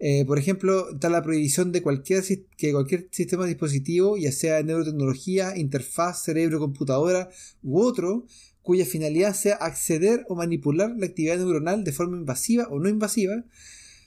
Eh, 0.00 0.24
por 0.26 0.38
ejemplo, 0.38 0.90
está 0.92 1.08
la 1.08 1.22
prohibición 1.22 1.72
de 1.72 1.82
cualquier, 1.82 2.22
que 2.56 2.72
cualquier 2.72 3.08
sistema 3.10 3.46
dispositivo, 3.46 4.16
ya 4.16 4.30
sea 4.30 4.62
neurotecnología, 4.62 5.56
interfaz, 5.56 6.22
cerebro, 6.22 6.60
computadora 6.60 7.30
u 7.62 7.80
otro, 7.80 8.24
cuya 8.62 8.84
finalidad 8.84 9.34
sea 9.34 9.56
acceder 9.56 10.24
o 10.28 10.36
manipular 10.36 10.94
la 10.96 11.06
actividad 11.06 11.38
neuronal 11.38 11.84
de 11.84 11.92
forma 11.92 12.16
invasiva 12.16 12.68
o 12.70 12.78
no 12.78 12.88
invasiva, 12.88 13.44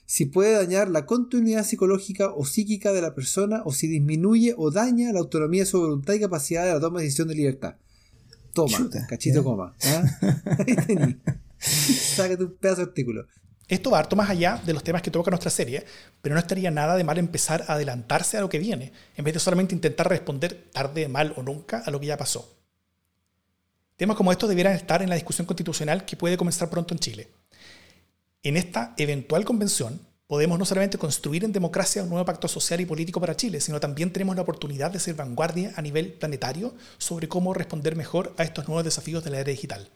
si 0.06 0.26
puede 0.26 0.52
dañar 0.52 0.88
la 0.88 1.06
continuidad 1.06 1.64
psicológica 1.64 2.32
o 2.32 2.44
psíquica 2.44 2.92
de 2.92 3.02
la 3.02 3.14
persona 3.14 3.62
o 3.64 3.72
si 3.72 3.86
disminuye 3.86 4.54
o 4.56 4.70
daña 4.70 5.12
la 5.12 5.20
autonomía 5.20 5.62
de 5.62 5.66
su 5.66 5.80
voluntad 5.80 6.14
y 6.14 6.20
capacidad 6.20 6.64
de 6.64 6.72
la 6.74 6.80
toma 6.80 6.98
de 6.98 7.04
decisión 7.04 7.28
de 7.28 7.34
libertad. 7.34 7.76
Toma, 8.52 8.90
cachito 9.08 9.42
coma. 9.42 9.74
¿ah? 9.84 10.04
Sácate 11.58 12.44
un 12.44 12.52
pedazo 12.52 12.82
de 12.82 12.88
artículo. 12.88 13.26
Esto 13.68 13.90
va 13.90 14.00
harto 14.00 14.16
más 14.16 14.28
allá 14.28 14.60
de 14.64 14.72
los 14.72 14.82
temas 14.82 15.02
que 15.02 15.10
toca 15.10 15.30
nuestra 15.30 15.50
serie, 15.50 15.84
pero 16.20 16.34
no 16.34 16.40
estaría 16.40 16.70
nada 16.70 16.96
de 16.96 17.04
mal 17.04 17.18
empezar 17.18 17.64
a 17.68 17.74
adelantarse 17.74 18.36
a 18.36 18.40
lo 18.40 18.48
que 18.48 18.58
viene, 18.58 18.92
en 19.16 19.24
vez 19.24 19.34
de 19.34 19.40
solamente 19.40 19.74
intentar 19.74 20.08
responder 20.08 20.68
tarde, 20.72 21.08
mal 21.08 21.32
o 21.36 21.42
nunca 21.42 21.82
a 21.84 21.90
lo 21.90 21.98
que 22.00 22.06
ya 22.06 22.16
pasó. 22.16 22.56
Temas 23.96 24.16
como 24.16 24.32
estos 24.32 24.48
debieran 24.48 24.74
estar 24.74 25.02
en 25.02 25.08
la 25.08 25.14
discusión 25.14 25.46
constitucional 25.46 26.04
que 26.04 26.16
puede 26.16 26.36
comenzar 26.36 26.68
pronto 26.68 26.92
en 26.92 26.98
Chile. 26.98 27.28
En 28.42 28.56
esta 28.56 28.94
eventual 28.96 29.44
convención 29.44 30.00
podemos 30.26 30.58
no 30.58 30.64
solamente 30.64 30.98
construir 30.98 31.44
en 31.44 31.52
democracia 31.52 32.02
un 32.02 32.08
nuevo 32.08 32.24
pacto 32.24 32.48
social 32.48 32.80
y 32.80 32.86
político 32.86 33.20
para 33.20 33.36
Chile, 33.36 33.60
sino 33.60 33.78
también 33.78 34.12
tenemos 34.12 34.34
la 34.34 34.42
oportunidad 34.42 34.90
de 34.90 34.98
ser 34.98 35.14
vanguardia 35.14 35.72
a 35.76 35.82
nivel 35.82 36.14
planetario 36.14 36.74
sobre 36.98 37.28
cómo 37.28 37.54
responder 37.54 37.96
mejor 37.96 38.34
a 38.38 38.42
estos 38.42 38.66
nuevos 38.66 38.84
desafíos 38.84 39.22
de 39.22 39.30
la 39.30 39.40
era 39.40 39.50
digital. 39.50 39.88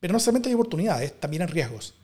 Pero 0.00 0.12
no 0.12 0.20
solamente 0.20 0.48
hay 0.48 0.54
oportunidades, 0.54 1.18
también 1.18 1.42
hay 1.42 1.48
riesgos. 1.48 1.94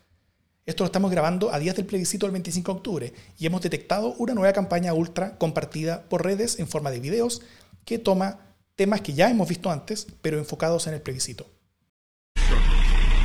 Esto 0.65 0.85
lo 0.85 0.87
estamos 0.87 1.11
grabando 1.11 1.53
a 1.53 1.59
días 1.59 1.75
del 1.75 1.87
plebiscito 1.87 2.27
del 2.27 2.33
25 2.33 2.73
de 2.73 2.77
octubre 2.77 3.15
y 3.39 3.47
hemos 3.47 3.63
detectado 3.63 4.15
una 4.19 4.35
nueva 4.35 4.53
campaña 4.53 4.95
ultra 4.95 5.37
compartida 5.37 6.03
por 6.09 6.25
redes 6.25 6.61
en 6.61 6.69
forma 6.69 6.93
de 6.93 7.01
videos 7.01 7.43
que 7.85 7.99
toma 7.99 8.39
temas 8.77 9.01
que 9.01 9.13
ya 9.13 9.29
hemos 9.29 9.49
visto 9.49 9.71
antes, 9.71 10.07
pero 10.23 10.39
enfocados 10.39 10.87
en 10.87 10.95
el 10.95 11.03
plebiscito. 11.03 11.47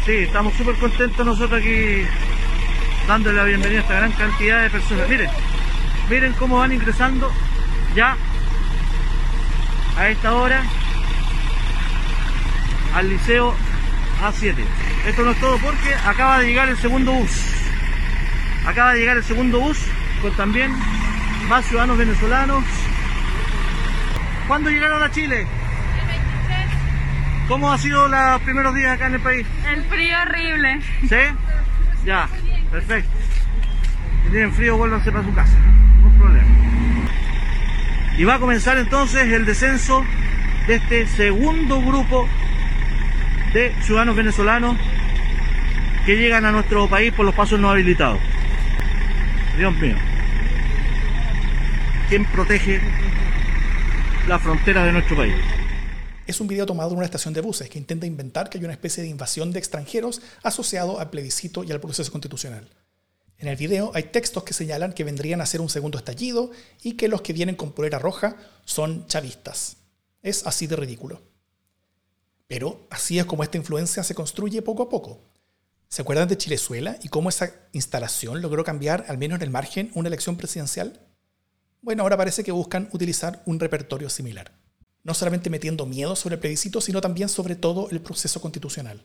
Sí, 0.06 0.13
estamos 0.13 0.53
súper 0.56 0.75
contentos 0.77 1.25
nosotros 1.25 1.62
aquí 1.62 2.03
dándole 3.08 3.38
la 3.38 3.43
bienvenida 3.43 3.80
a 3.80 3.82
esta 3.84 3.95
gran 3.95 4.12
cantidad 4.13 4.63
de 4.63 4.69
personas. 4.69 5.08
Miren, 5.08 5.30
miren 6.10 6.34
cómo 6.34 6.58
van 6.58 6.73
ingresando 6.73 7.32
ya 7.95 8.17
a 9.95 10.10
esta 10.10 10.34
hora 10.34 10.63
al 12.95 13.10
liceo 13.10 13.53
A7. 14.21 14.56
Esto 15.06 15.23
no 15.23 15.32
es 15.32 15.39
todo 15.39 15.58
porque 15.60 15.93
acaba 16.06 16.39
de 16.39 16.47
llegar 16.47 16.69
el 16.69 16.77
segundo 16.77 17.13
bus. 17.13 17.32
Acaba 18.65 18.93
de 18.93 18.99
llegar 18.99 19.17
el 19.17 19.23
segundo 19.23 19.60
bus 19.60 19.77
con 20.21 20.36
también 20.36 20.71
más 21.47 21.65
ciudadanos 21.65 21.97
venezolanos 21.97 22.63
¿Cuándo 24.47 24.69
llegaron 24.69 25.03
a 25.03 25.12
Chile? 25.12 25.41
El 25.41 26.08
23. 26.08 26.69
¿Cómo 27.49 27.71
ha 27.71 27.77
sido 27.77 28.08
los 28.08 28.41
primeros 28.43 28.73
días 28.73 28.93
acá 28.93 29.08
en 29.08 29.15
el 29.15 29.19
país? 29.19 29.45
El 29.69 29.84
frío 29.84 30.17
horrible. 30.21 30.82
¿Sí? 31.01 31.36
Ya, 32.06 32.30
perfecto. 32.71 33.10
Si 34.23 34.32
tienen 34.32 34.53
frío, 34.53 34.77
vuélvanse 34.77 35.12
para 35.12 35.25
su 35.25 35.34
casa. 35.34 35.51
No 36.01 36.17
problema. 36.17 36.47
Y 38.17 38.23
va 38.23 38.36
a 38.36 38.39
comenzar 38.39 38.77
entonces 38.77 39.27
el 39.34 39.45
descenso 39.45 40.06
de 40.65 40.75
este 40.75 41.08
segundo 41.08 41.82
grupo 41.82 42.30
de 43.58 43.74
ciudadanos 43.82 44.15
venezolanos 44.15 44.78
que 46.06 46.15
llegan 46.15 46.46
a 46.46 46.52
nuestro 46.52 46.88
país 46.88 47.12
por 47.12 47.26
los 47.26 47.34
pasos 47.34 47.60
no 47.60 47.72
habilitados. 47.72 48.20
Dios 49.58 49.76
mío. 49.78 49.96
quien 52.08 52.24
protege 52.32 52.80
la 54.28 54.38
frontera 54.38 54.86
de 54.86 54.91
nuestro 54.91 55.17
país. 55.17 55.34
Es 56.28 56.39
un 56.39 56.48
video 56.48 56.67
tomado 56.67 56.91
en 56.91 56.98
una 56.98 57.06
estación 57.06 57.34
de 57.34 57.41
buses 57.41 57.67
que 57.67 57.80
intenta 57.80 58.06
inventar 58.06 58.48
que 58.48 58.60
hay 58.60 58.63
una 58.63 58.74
especie 58.74 59.02
de 59.02 59.10
invasión 59.10 59.52
de 59.52 59.58
extranjeros 59.58 60.22
asociado 60.43 61.00
al 61.00 61.10
plebiscito 61.10 61.63
y 61.63 61.72
al 61.72 61.82
proceso 61.82 62.12
constitucional. 62.12 62.70
En 63.39 63.48
el 63.48 63.56
video 63.56 63.91
hay 63.96 64.04
textos 64.04 64.43
que 64.43 64.54
señalan 64.54 64.93
que 64.93 65.04
vendrían 65.04 65.41
a 65.41 65.48
ser 65.48 65.62
un 65.62 65.70
segundo 65.70 65.98
estallido 65.98 66.52
y 66.84 66.93
que 66.93 67.08
los 67.08 67.24
que 67.24 67.34
vienen 67.34 67.56
con 67.56 67.72
polera 67.72 67.98
roja 67.98 68.38
son 68.65 69.08
chavistas. 69.08 69.78
Es 70.22 70.46
así 70.46 70.67
de 70.67 70.76
ridículo. 70.76 71.37
Pero 72.47 72.88
así 72.89 73.19
es 73.19 73.25
como 73.25 73.43
esta 73.43 73.57
influencia 73.57 74.03
se 74.03 74.15
construye 74.15 74.62
poco 74.62 74.83
a 74.83 74.89
poco. 74.89 75.21
¿Se 75.89 76.01
acuerdan 76.01 76.27
de 76.27 76.38
Chilezuela 76.38 76.97
y 77.01 77.10
cómo 77.10 77.29
esa 77.29 77.53
instalación 77.71 78.41
logró 78.41 78.63
cambiar, 78.63 79.05
al 79.07 79.17
menos 79.17 79.38
en 79.38 79.43
el 79.43 79.49
margen, 79.49 79.91
una 79.95 80.07
elección 80.07 80.36
presidencial? 80.36 81.07
Bueno, 81.81 82.03
ahora 82.03 82.17
parece 82.17 82.43
que 82.43 82.51
buscan 82.51 82.89
utilizar 82.91 83.41
un 83.45 83.60
repertorio 83.60 84.10
similar. 84.10 84.51
No 85.03 85.13
solamente 85.13 85.49
metiendo 85.49 85.86
miedo 85.86 86.15
sobre 86.15 86.36
el 86.36 86.41
plebiscito, 86.41 86.81
sino 86.81 86.99
también 86.99 87.29
sobre 87.29 87.55
todo 87.55 87.89
el 87.91 88.01
proceso 88.01 88.41
constitucional. 88.41 89.01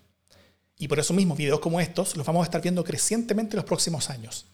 Y 0.76 0.88
por 0.88 0.98
eso 0.98 1.14
mismo, 1.14 1.36
videos 1.36 1.60
como 1.60 1.80
estos 1.80 2.16
los 2.16 2.26
vamos 2.26 2.42
a 2.42 2.44
estar 2.46 2.60
viendo 2.60 2.82
crecientemente 2.82 3.54
en 3.54 3.58
los 3.58 3.66
próximos 3.66 4.10
años. 4.10 4.46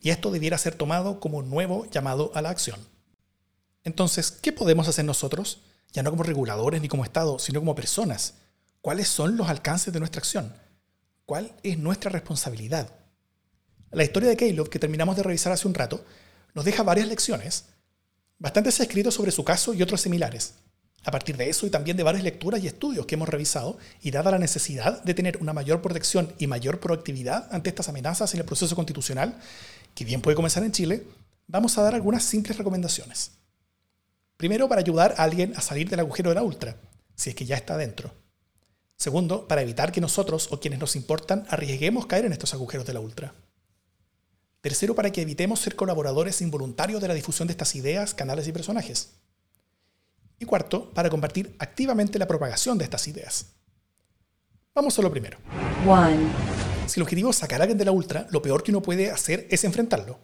Y 0.00 0.10
esto 0.10 0.30
debiera 0.30 0.58
ser 0.58 0.74
tomado 0.74 1.20
como 1.20 1.38
un 1.38 1.48
nuevo 1.48 1.86
llamado 1.90 2.30
a 2.34 2.42
la 2.42 2.50
acción. 2.50 2.78
Entonces, 3.84 4.30
¿qué 4.30 4.52
podemos 4.52 4.88
hacer 4.88 5.04
nosotros? 5.04 5.60
Ya 5.92 6.02
no 6.02 6.10
como 6.10 6.22
reguladores 6.22 6.80
ni 6.80 6.88
como 6.88 7.04
Estado, 7.04 7.38
sino 7.38 7.60
como 7.60 7.74
personas. 7.74 8.34
¿Cuáles 8.80 9.08
son 9.08 9.36
los 9.36 9.48
alcances 9.48 9.92
de 9.92 9.98
nuestra 9.98 10.20
acción? 10.20 10.54
¿Cuál 11.26 11.52
es 11.62 11.78
nuestra 11.78 12.10
responsabilidad? 12.10 12.88
La 13.90 14.04
historia 14.04 14.28
de 14.28 14.36
Caleb, 14.36 14.68
que 14.68 14.78
terminamos 14.78 15.16
de 15.16 15.22
revisar 15.22 15.52
hace 15.52 15.66
un 15.66 15.74
rato, 15.74 16.04
nos 16.54 16.64
deja 16.64 16.82
varias 16.82 17.08
lecciones. 17.08 17.64
Bastante 18.38 18.72
se 18.72 18.82
ha 18.82 18.86
escrito 18.86 19.10
sobre 19.10 19.32
su 19.32 19.44
caso 19.44 19.74
y 19.74 19.82
otros 19.82 20.00
similares. 20.00 20.54
A 21.04 21.10
partir 21.10 21.36
de 21.36 21.48
eso 21.48 21.66
y 21.66 21.70
también 21.70 21.96
de 21.96 22.02
varias 22.02 22.24
lecturas 22.24 22.62
y 22.62 22.66
estudios 22.66 23.06
que 23.06 23.14
hemos 23.14 23.28
revisado, 23.28 23.78
y 24.02 24.10
dada 24.10 24.30
la 24.30 24.38
necesidad 24.38 25.02
de 25.02 25.14
tener 25.14 25.38
una 25.38 25.52
mayor 25.52 25.82
protección 25.82 26.32
y 26.38 26.46
mayor 26.46 26.78
proactividad 26.78 27.48
ante 27.52 27.70
estas 27.70 27.88
amenazas 27.88 28.32
en 28.34 28.40
el 28.40 28.46
proceso 28.46 28.76
constitucional, 28.76 29.38
que 29.94 30.04
bien 30.04 30.20
puede 30.20 30.36
comenzar 30.36 30.62
en 30.62 30.72
Chile, 30.72 31.06
vamos 31.46 31.76
a 31.78 31.82
dar 31.82 31.94
algunas 31.94 32.22
simples 32.22 32.58
recomendaciones. 32.58 33.32
Primero, 34.40 34.70
para 34.70 34.80
ayudar 34.80 35.16
a 35.18 35.24
alguien 35.24 35.52
a 35.54 35.60
salir 35.60 35.90
del 35.90 36.00
agujero 36.00 36.30
de 36.30 36.34
la 36.34 36.42
ultra, 36.42 36.74
si 37.14 37.28
es 37.28 37.36
que 37.36 37.44
ya 37.44 37.56
está 37.56 37.76
dentro. 37.76 38.10
Segundo, 38.96 39.46
para 39.46 39.60
evitar 39.60 39.92
que 39.92 40.00
nosotros 40.00 40.48
o 40.50 40.58
quienes 40.58 40.80
nos 40.80 40.96
importan 40.96 41.44
arriesguemos 41.50 42.06
caer 42.06 42.24
en 42.24 42.32
estos 42.32 42.54
agujeros 42.54 42.86
de 42.86 42.94
la 42.94 43.00
ultra. 43.00 43.34
Tercero, 44.62 44.94
para 44.94 45.12
que 45.12 45.20
evitemos 45.20 45.60
ser 45.60 45.76
colaboradores 45.76 46.40
involuntarios 46.40 47.02
de 47.02 47.08
la 47.08 47.12
difusión 47.12 47.48
de 47.48 47.52
estas 47.52 47.74
ideas, 47.74 48.14
canales 48.14 48.48
y 48.48 48.52
personajes. 48.52 49.10
Y 50.38 50.46
cuarto, 50.46 50.90
para 50.94 51.10
compartir 51.10 51.54
activamente 51.58 52.18
la 52.18 52.26
propagación 52.26 52.78
de 52.78 52.84
estas 52.84 53.08
ideas. 53.08 53.44
Vamos 54.74 54.98
a 54.98 55.02
lo 55.02 55.10
primero. 55.10 55.36
Si 56.86 56.98
el 56.98 57.02
objetivo 57.02 57.28
es 57.28 57.36
sacar 57.36 57.60
a 57.60 57.64
alguien 57.64 57.76
de 57.76 57.84
la 57.84 57.92
ultra, 57.92 58.26
lo 58.30 58.40
peor 58.40 58.62
que 58.62 58.70
uno 58.70 58.80
puede 58.80 59.10
hacer 59.10 59.46
es 59.50 59.64
enfrentarlo. 59.64 60.18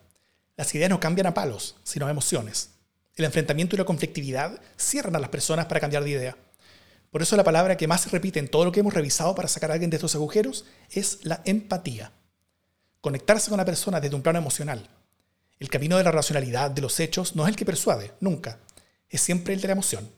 Las 0.56 0.74
ideas 0.74 0.88
no 0.88 1.00
cambian 1.00 1.26
a 1.26 1.34
palos, 1.34 1.76
sino 1.84 2.06
a 2.06 2.10
emociones. 2.10 2.75
El 3.16 3.24
enfrentamiento 3.24 3.74
y 3.74 3.78
la 3.78 3.84
conflictividad 3.84 4.60
cierran 4.76 5.16
a 5.16 5.18
las 5.18 5.30
personas 5.30 5.66
para 5.66 5.80
cambiar 5.80 6.04
de 6.04 6.10
idea. 6.10 6.36
Por 7.10 7.22
eso 7.22 7.34
la 7.34 7.44
palabra 7.44 7.76
que 7.76 7.88
más 7.88 8.02
se 8.02 8.10
repite 8.10 8.38
en 8.38 8.48
todo 8.48 8.66
lo 8.66 8.72
que 8.72 8.80
hemos 8.80 8.92
revisado 8.92 9.34
para 9.34 9.48
sacar 9.48 9.70
a 9.70 9.74
alguien 9.74 9.88
de 9.88 9.96
estos 9.96 10.14
agujeros 10.14 10.66
es 10.90 11.20
la 11.22 11.40
empatía. 11.46 12.12
Conectarse 13.00 13.48
con 13.48 13.56
la 13.56 13.64
persona 13.64 14.00
desde 14.00 14.16
un 14.16 14.22
plano 14.22 14.38
emocional. 14.38 14.90
El 15.58 15.70
camino 15.70 15.96
de 15.96 16.04
la 16.04 16.12
racionalidad, 16.12 16.70
de 16.70 16.82
los 16.82 17.00
hechos, 17.00 17.34
no 17.34 17.44
es 17.44 17.48
el 17.48 17.56
que 17.56 17.64
persuade, 17.64 18.12
nunca. 18.20 18.58
Es 19.08 19.22
siempre 19.22 19.54
el 19.54 19.62
de 19.62 19.68
la 19.68 19.72
emoción. 19.72 20.10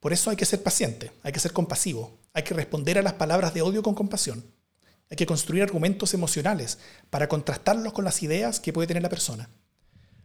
Por 0.00 0.14
eso 0.14 0.30
hay 0.30 0.36
que 0.36 0.46
ser 0.46 0.62
paciente, 0.62 1.12
hay 1.22 1.32
que 1.32 1.40
ser 1.40 1.52
compasivo, 1.52 2.18
hay 2.32 2.44
que 2.44 2.54
responder 2.54 2.96
a 2.98 3.02
las 3.02 3.12
palabras 3.14 3.52
de 3.52 3.60
odio 3.60 3.82
con 3.82 3.94
compasión. 3.94 4.42
Hay 5.10 5.18
que 5.18 5.26
construir 5.26 5.62
argumentos 5.62 6.14
emocionales 6.14 6.78
para 7.10 7.28
contrastarlos 7.28 7.92
con 7.92 8.06
las 8.06 8.22
ideas 8.22 8.58
que 8.58 8.72
puede 8.72 8.88
tener 8.88 9.02
la 9.02 9.10
persona. 9.10 9.50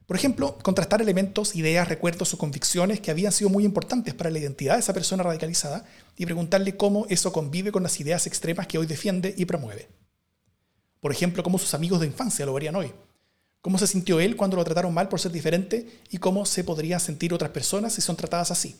Por 0.05 0.15
ejemplo, 0.15 0.57
contrastar 0.61 1.01
elementos, 1.01 1.55
ideas, 1.55 1.87
recuerdos 1.87 2.33
o 2.33 2.37
convicciones 2.37 2.99
que 2.99 3.09
habían 3.09 3.31
sido 3.31 3.49
muy 3.49 3.65
importantes 3.65 4.13
para 4.13 4.29
la 4.29 4.37
identidad 4.37 4.75
de 4.75 4.81
esa 4.81 4.93
persona 4.93 5.23
radicalizada 5.23 5.83
y 6.15 6.25
preguntarle 6.25 6.77
cómo 6.77 7.07
eso 7.09 7.33
convive 7.33 7.71
con 7.71 7.81
las 7.81 7.99
ideas 7.99 8.27
extremas 8.27 8.67
que 8.67 8.77
hoy 8.77 8.85
defiende 8.85 9.33
y 9.35 9.45
promueve. 9.45 9.89
Por 10.99 11.11
ejemplo, 11.11 11.41
cómo 11.41 11.57
sus 11.57 11.73
amigos 11.73 11.99
de 11.99 12.07
infancia 12.07 12.45
lo 12.45 12.53
verían 12.53 12.75
hoy. 12.75 12.93
Cómo 13.61 13.79
se 13.79 13.87
sintió 13.87 14.19
él 14.19 14.35
cuando 14.35 14.57
lo 14.57 14.63
trataron 14.63 14.93
mal 14.93 15.09
por 15.09 15.19
ser 15.19 15.31
diferente 15.31 16.01
y 16.11 16.19
cómo 16.19 16.45
se 16.45 16.63
podrían 16.63 16.99
sentir 16.99 17.33
otras 17.33 17.49
personas 17.49 17.93
si 17.93 18.01
son 18.01 18.15
tratadas 18.15 18.51
así. 18.51 18.75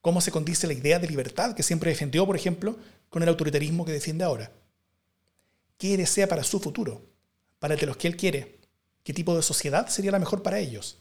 Cómo 0.00 0.22
se 0.22 0.30
condice 0.30 0.66
la 0.66 0.72
idea 0.72 0.98
de 0.98 1.08
libertad 1.08 1.54
que 1.54 1.62
siempre 1.62 1.90
defendió, 1.90 2.24
por 2.24 2.36
ejemplo, 2.36 2.78
con 3.10 3.22
el 3.22 3.28
autoritarismo 3.28 3.84
que 3.84 3.92
defiende 3.92 4.24
ahora. 4.24 4.50
¿Qué 5.76 5.98
desea 5.98 6.26
para 6.26 6.42
su 6.42 6.58
futuro? 6.58 7.02
Para 7.58 7.74
el 7.74 7.80
de 7.80 7.86
los 7.86 7.98
que 7.98 8.08
él 8.08 8.16
quiere. 8.16 8.60
¿Qué 9.06 9.14
tipo 9.14 9.36
de 9.36 9.42
sociedad 9.42 9.86
sería 9.86 10.10
la 10.10 10.18
mejor 10.18 10.42
para 10.42 10.58
ellos? 10.58 10.98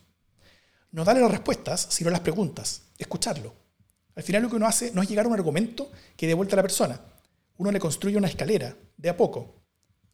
No 0.92 1.04
darle 1.04 1.24
las 1.24 1.32
respuestas, 1.32 1.88
sino 1.90 2.12
las 2.12 2.20
preguntas. 2.20 2.84
Escucharlo. 3.00 3.56
Al 4.16 4.22
final 4.22 4.44
lo 4.44 4.50
que 4.52 4.58
uno 4.58 4.68
hace 4.68 4.92
no 4.92 5.02
es 5.02 5.10
llegar 5.10 5.26
a 5.26 5.28
un 5.28 5.34
argumento 5.34 5.92
que 6.16 6.28
dé 6.28 6.36
vuelta 6.36 6.54
a 6.54 6.58
la 6.58 6.62
persona. 6.62 7.02
Uno 7.58 7.72
le 7.72 7.80
construye 7.80 8.16
una 8.16 8.28
escalera, 8.28 8.78
de 8.96 9.10
a 9.10 9.18
poco, 9.18 9.56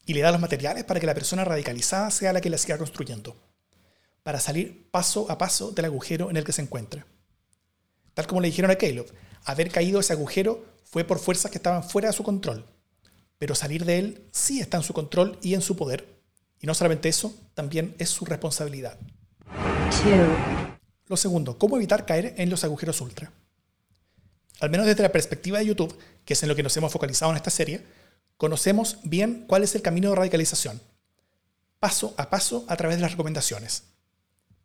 y 0.05 0.13
le 0.13 0.21
da 0.21 0.31
los 0.31 0.39
materiales 0.39 0.85
para 0.85 1.01
que 1.01 1.05
la 1.05 1.13
persona 1.13 1.43
radicalizada 1.43 2.09
sea 2.11 2.31
la 2.31 2.39
que 2.39 2.49
la 2.49 2.57
siga 2.57 2.77
construyendo, 2.77 3.35
para 4.23 4.39
salir 4.39 4.89
paso 4.89 5.29
a 5.29 5.37
paso 5.37 5.73
del 5.73 5.83
agujero 5.83 6.29
en 6.29 6.37
el 6.37 6.45
que 6.45 6.53
se 6.53 6.61
encuentra. 6.61 7.05
Tal 8.13 8.25
como 8.25 8.39
le 8.39 8.47
dijeron 8.47 8.71
a 8.71 8.75
Caleb, 8.75 9.13
haber 9.43 9.69
caído 9.69 9.99
ese 9.99 10.13
agujero 10.13 10.63
fue 10.85 11.03
por 11.03 11.19
fuerzas 11.19 11.51
que 11.51 11.57
estaban 11.57 11.83
fuera 11.83 12.07
de 12.07 12.13
su 12.13 12.23
control, 12.23 12.65
pero 13.37 13.53
salir 13.53 13.83
de 13.83 13.99
él 13.99 14.29
sí 14.31 14.61
está 14.61 14.77
en 14.77 14.83
su 14.83 14.93
control 14.93 15.37
y 15.41 15.55
en 15.55 15.61
su 15.61 15.75
poder, 15.75 16.20
y 16.61 16.67
no 16.67 16.73
solamente 16.73 17.09
eso, 17.09 17.35
también 17.53 17.95
es 17.97 18.09
su 18.09 18.23
responsabilidad. 18.23 18.97
Lo 21.07 21.17
segundo, 21.17 21.57
¿cómo 21.57 21.75
evitar 21.75 22.05
caer 22.05 22.35
en 22.37 22.49
los 22.49 22.63
agujeros 22.63 23.01
ultra? 23.01 23.31
Al 24.59 24.69
menos 24.69 24.85
desde 24.85 25.01
la 25.01 25.11
perspectiva 25.11 25.57
de 25.57 25.65
YouTube, 25.65 25.97
que 26.23 26.33
es 26.33 26.43
en 26.43 26.49
lo 26.49 26.55
que 26.55 26.63
nos 26.63 26.77
hemos 26.77 26.93
focalizado 26.93 27.31
en 27.31 27.37
esta 27.37 27.49
serie, 27.49 27.81
conocemos 28.37 28.99
bien 29.03 29.45
cuál 29.47 29.63
es 29.63 29.73
el 29.75 29.81
camino 29.81 30.09
de 30.09 30.15
radicalización, 30.15 30.79
paso 31.79 32.13
a 32.17 32.29
paso 32.29 32.63
a 32.67 32.77
través 32.77 32.97
de 32.97 33.01
las 33.01 33.11
recomendaciones. 33.11 33.83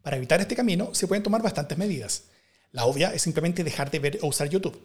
Para 0.02 0.18
evitar 0.18 0.40
este 0.40 0.54
camino 0.54 0.94
se 0.94 1.08
pueden 1.08 1.22
tomar 1.22 1.42
bastantes 1.42 1.78
medidas. 1.78 2.24
La 2.72 2.84
obvia 2.84 3.14
es 3.14 3.22
simplemente 3.22 3.64
dejar 3.64 3.90
de 3.90 3.98
ver 3.98 4.18
o 4.22 4.28
usar 4.28 4.48
YouTube. 4.48 4.78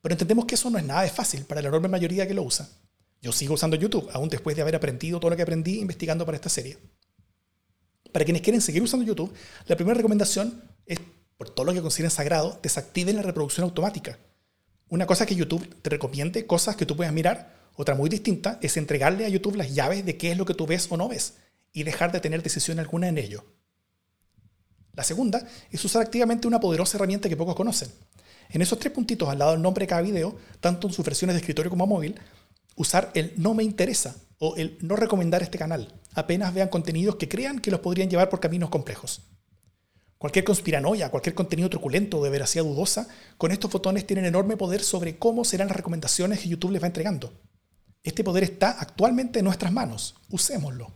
Pero 0.00 0.14
entendemos 0.14 0.46
que 0.46 0.54
eso 0.54 0.70
no 0.70 0.78
es 0.78 0.84
nada 0.84 1.02
de 1.02 1.10
fácil 1.10 1.44
para 1.44 1.60
la 1.60 1.68
enorme 1.68 1.88
mayoría 1.88 2.26
que 2.28 2.34
lo 2.34 2.44
usa. 2.44 2.68
Yo 3.20 3.32
sigo 3.32 3.54
usando 3.54 3.76
YouTube, 3.76 4.08
aún 4.12 4.28
después 4.28 4.54
de 4.54 4.62
haber 4.62 4.76
aprendido 4.76 5.18
todo 5.18 5.30
lo 5.30 5.36
que 5.36 5.42
aprendí 5.42 5.80
investigando 5.80 6.24
para 6.24 6.36
esta 6.36 6.48
serie. 6.48 6.78
Para 8.12 8.24
quienes 8.24 8.42
quieren 8.42 8.60
seguir 8.60 8.82
usando 8.82 9.04
YouTube, 9.04 9.32
la 9.66 9.76
primera 9.76 9.96
recomendación 9.96 10.62
es, 10.86 10.98
por 11.36 11.50
todo 11.50 11.66
lo 11.66 11.74
que 11.74 11.82
consideren 11.82 12.10
sagrado, 12.10 12.58
desactiven 12.62 13.16
la 13.16 13.22
reproducción 13.22 13.64
automática. 13.64 14.18
Una 14.88 15.06
cosa 15.06 15.26
que 15.26 15.34
YouTube 15.34 15.76
te 15.82 15.90
recomiende 15.90 16.46
cosas 16.46 16.76
que 16.76 16.86
tú 16.86 16.96
puedas 16.96 17.12
mirar, 17.12 17.58
otra 17.74 17.94
muy 17.94 18.08
distinta 18.08 18.58
es 18.62 18.76
entregarle 18.76 19.24
a 19.24 19.28
YouTube 19.28 19.56
las 19.56 19.74
llaves 19.74 20.04
de 20.04 20.16
qué 20.16 20.32
es 20.32 20.38
lo 20.38 20.44
que 20.44 20.54
tú 20.54 20.66
ves 20.66 20.86
o 20.90 20.96
no 20.96 21.08
ves 21.08 21.34
y 21.72 21.82
dejar 21.82 22.10
de 22.10 22.20
tener 22.20 22.42
decisión 22.42 22.78
alguna 22.78 23.08
en 23.08 23.18
ello. 23.18 23.44
La 24.94 25.04
segunda 25.04 25.46
es 25.70 25.84
usar 25.84 26.02
activamente 26.02 26.48
una 26.48 26.58
poderosa 26.58 26.96
herramienta 26.96 27.28
que 27.28 27.36
pocos 27.36 27.54
conocen. 27.54 27.88
En 28.50 28.62
esos 28.62 28.78
tres 28.78 28.92
puntitos 28.92 29.28
al 29.28 29.38
lado 29.38 29.52
del 29.52 29.62
nombre 29.62 29.84
de 29.84 29.88
cada 29.88 30.00
video, 30.00 30.36
tanto 30.60 30.88
en 30.88 30.92
sus 30.92 31.04
versiones 31.04 31.34
de 31.34 31.40
escritorio 31.40 31.70
como 31.70 31.86
móvil, 31.86 32.18
usar 32.78 33.10
el 33.14 33.34
no 33.36 33.52
me 33.52 33.64
interesa 33.64 34.16
o 34.38 34.56
el 34.56 34.78
no 34.80 34.96
recomendar 34.96 35.42
este 35.42 35.58
canal. 35.58 35.92
Apenas 36.14 36.54
vean 36.54 36.68
contenidos 36.68 37.16
que 37.16 37.28
crean 37.28 37.58
que 37.58 37.70
los 37.70 37.80
podrían 37.80 38.08
llevar 38.08 38.30
por 38.30 38.40
caminos 38.40 38.70
complejos. 38.70 39.22
Cualquier 40.16 40.44
conspiranoia, 40.44 41.10
cualquier 41.10 41.34
contenido 41.34 41.68
truculento 41.68 42.18
o 42.18 42.24
de 42.24 42.30
veracidad 42.30 42.64
dudosa, 42.64 43.08
con 43.36 43.52
estos 43.52 43.70
botones 43.70 44.06
tienen 44.06 44.24
enorme 44.24 44.56
poder 44.56 44.82
sobre 44.82 45.18
cómo 45.18 45.44
serán 45.44 45.68
las 45.68 45.76
recomendaciones 45.76 46.40
que 46.40 46.48
YouTube 46.48 46.72
les 46.72 46.82
va 46.82 46.86
entregando. 46.86 47.32
Este 48.02 48.24
poder 48.24 48.44
está 48.44 48.70
actualmente 48.70 49.40
en 49.40 49.44
nuestras 49.44 49.72
manos. 49.72 50.16
Usémoslo. 50.30 50.92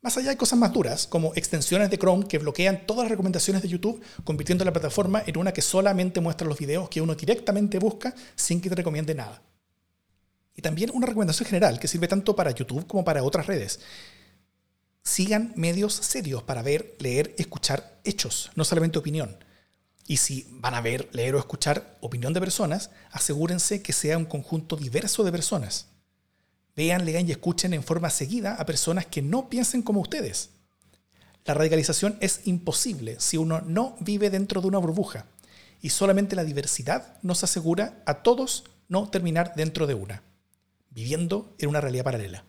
Más 0.00 0.16
allá 0.16 0.30
hay 0.30 0.36
cosas 0.36 0.58
más 0.58 0.72
duras, 0.72 1.06
como 1.06 1.32
extensiones 1.34 1.90
de 1.90 1.98
Chrome 1.98 2.28
que 2.28 2.38
bloquean 2.38 2.86
todas 2.86 3.04
las 3.04 3.10
recomendaciones 3.10 3.62
de 3.62 3.68
YouTube, 3.68 4.00
convirtiendo 4.22 4.64
la 4.64 4.72
plataforma 4.72 5.22
en 5.26 5.36
una 5.36 5.52
que 5.52 5.62
solamente 5.62 6.20
muestra 6.20 6.46
los 6.46 6.58
videos 6.58 6.88
que 6.88 7.00
uno 7.00 7.14
directamente 7.14 7.78
busca 7.78 8.14
sin 8.36 8.60
que 8.60 8.68
te 8.68 8.76
recomiende 8.76 9.14
nada. 9.14 9.42
Y 10.56 10.62
también 10.62 10.90
una 10.92 11.06
recomendación 11.06 11.46
general 11.46 11.78
que 11.78 11.86
sirve 11.86 12.08
tanto 12.08 12.34
para 12.34 12.50
YouTube 12.50 12.86
como 12.86 13.04
para 13.04 13.22
otras 13.22 13.46
redes. 13.46 13.80
Sigan 15.02 15.52
medios 15.54 15.94
serios 15.94 16.42
para 16.42 16.62
ver, 16.62 16.96
leer, 16.98 17.34
escuchar 17.38 18.00
hechos, 18.02 18.50
no 18.56 18.64
solamente 18.64 18.98
opinión. 18.98 19.44
Y 20.08 20.16
si 20.16 20.48
van 20.50 20.74
a 20.74 20.80
ver, 20.80 21.08
leer 21.12 21.34
o 21.34 21.38
escuchar 21.38 21.98
opinión 22.00 22.32
de 22.32 22.40
personas, 22.40 22.90
asegúrense 23.10 23.82
que 23.82 23.92
sea 23.92 24.18
un 24.18 24.24
conjunto 24.24 24.76
diverso 24.76 25.22
de 25.22 25.32
personas. 25.32 25.88
Vean, 26.74 27.04
lean 27.04 27.28
y 27.28 27.32
escuchen 27.32 27.74
en 27.74 27.82
forma 27.82 28.10
seguida 28.10 28.54
a 28.54 28.66
personas 28.66 29.06
que 29.06 29.22
no 29.22 29.48
piensen 29.48 29.82
como 29.82 30.00
ustedes. 30.00 30.50
La 31.44 31.54
radicalización 31.54 32.16
es 32.20 32.40
imposible 32.44 33.16
si 33.20 33.36
uno 33.36 33.60
no 33.60 33.96
vive 34.00 34.30
dentro 34.30 34.60
de 34.60 34.66
una 34.66 34.78
burbuja 34.78 35.26
y 35.80 35.90
solamente 35.90 36.34
la 36.34 36.44
diversidad 36.44 37.18
nos 37.22 37.44
asegura 37.44 38.02
a 38.06 38.22
todos 38.22 38.64
no 38.88 39.08
terminar 39.08 39.52
dentro 39.54 39.86
de 39.86 39.94
una, 39.94 40.22
viviendo 40.96 41.54
en 41.58 41.68
una 41.68 41.82
realidad 41.82 42.04
paralela. 42.04 42.46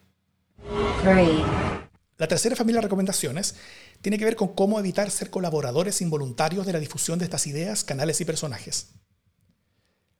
La 2.17 2.27
tercera 2.29 2.55
familia 2.55 2.79
de 2.79 2.87
recomendaciones 2.87 3.55
tiene 4.01 4.17
que 4.17 4.23
ver 4.23 4.37
con 4.37 4.55
cómo 4.55 4.79
evitar 4.79 5.11
ser 5.11 5.29
colaboradores 5.29 6.01
involuntarios 6.01 6.65
de 6.65 6.71
la 6.71 6.79
difusión 6.79 7.19
de 7.19 7.25
estas 7.25 7.45
ideas, 7.45 7.83
canales 7.83 8.21
y 8.21 8.25
personajes. 8.25 8.87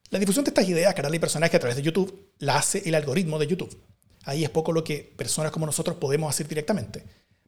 La 0.10 0.20
difusión 0.20 0.44
de 0.44 0.50
estas 0.50 0.68
ideas, 0.68 0.94
canales 0.94 1.18
y 1.18 1.20
personajes 1.20 1.56
a 1.56 1.60
través 1.60 1.78
de 1.78 1.84
YouTube 1.84 2.34
la 2.40 2.58
hace 2.58 2.84
el 2.88 2.96
algoritmo 2.96 3.40
de 3.40 3.48
YouTube. 3.48 3.82
Ahí 4.26 4.44
es 4.44 4.50
poco 4.50 4.74
lo 4.74 4.84
que 4.84 5.14
personas 5.16 5.54
como 5.54 5.66
nosotros 5.66 5.96
podemos 5.96 6.30
hacer 6.30 6.50
directamente, 6.50 7.06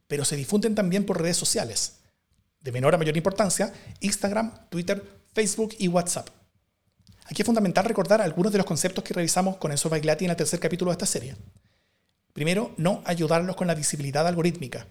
pero 0.08 0.24
se 0.24 0.34
difunden 0.34 0.74
también 0.74 1.04
por 1.04 1.20
redes 1.20 1.36
sociales. 1.36 1.98
De 2.60 2.72
menor 2.72 2.94
a 2.94 2.98
mayor 2.98 3.18
importancia, 3.18 3.72
Instagram, 4.00 4.68
Twitter, 4.70 5.02
Facebook 5.34 5.74
y 5.78 5.88
WhatsApp. 5.88 6.39
Aquí 7.30 7.42
es 7.42 7.46
fundamental 7.46 7.84
recordar 7.84 8.20
algunos 8.20 8.50
de 8.50 8.58
los 8.58 8.66
conceptos 8.66 9.04
que 9.04 9.14
revisamos 9.14 9.56
con 9.58 9.70
Enzo 9.70 9.88
Baglati 9.88 10.24
en 10.24 10.32
el 10.32 10.36
tercer 10.36 10.58
capítulo 10.58 10.90
de 10.90 10.94
esta 10.94 11.06
serie. 11.06 11.36
Primero, 12.32 12.74
no 12.76 13.02
ayudarlos 13.04 13.54
con 13.54 13.68
la 13.68 13.74
visibilidad 13.76 14.26
algorítmica. 14.26 14.88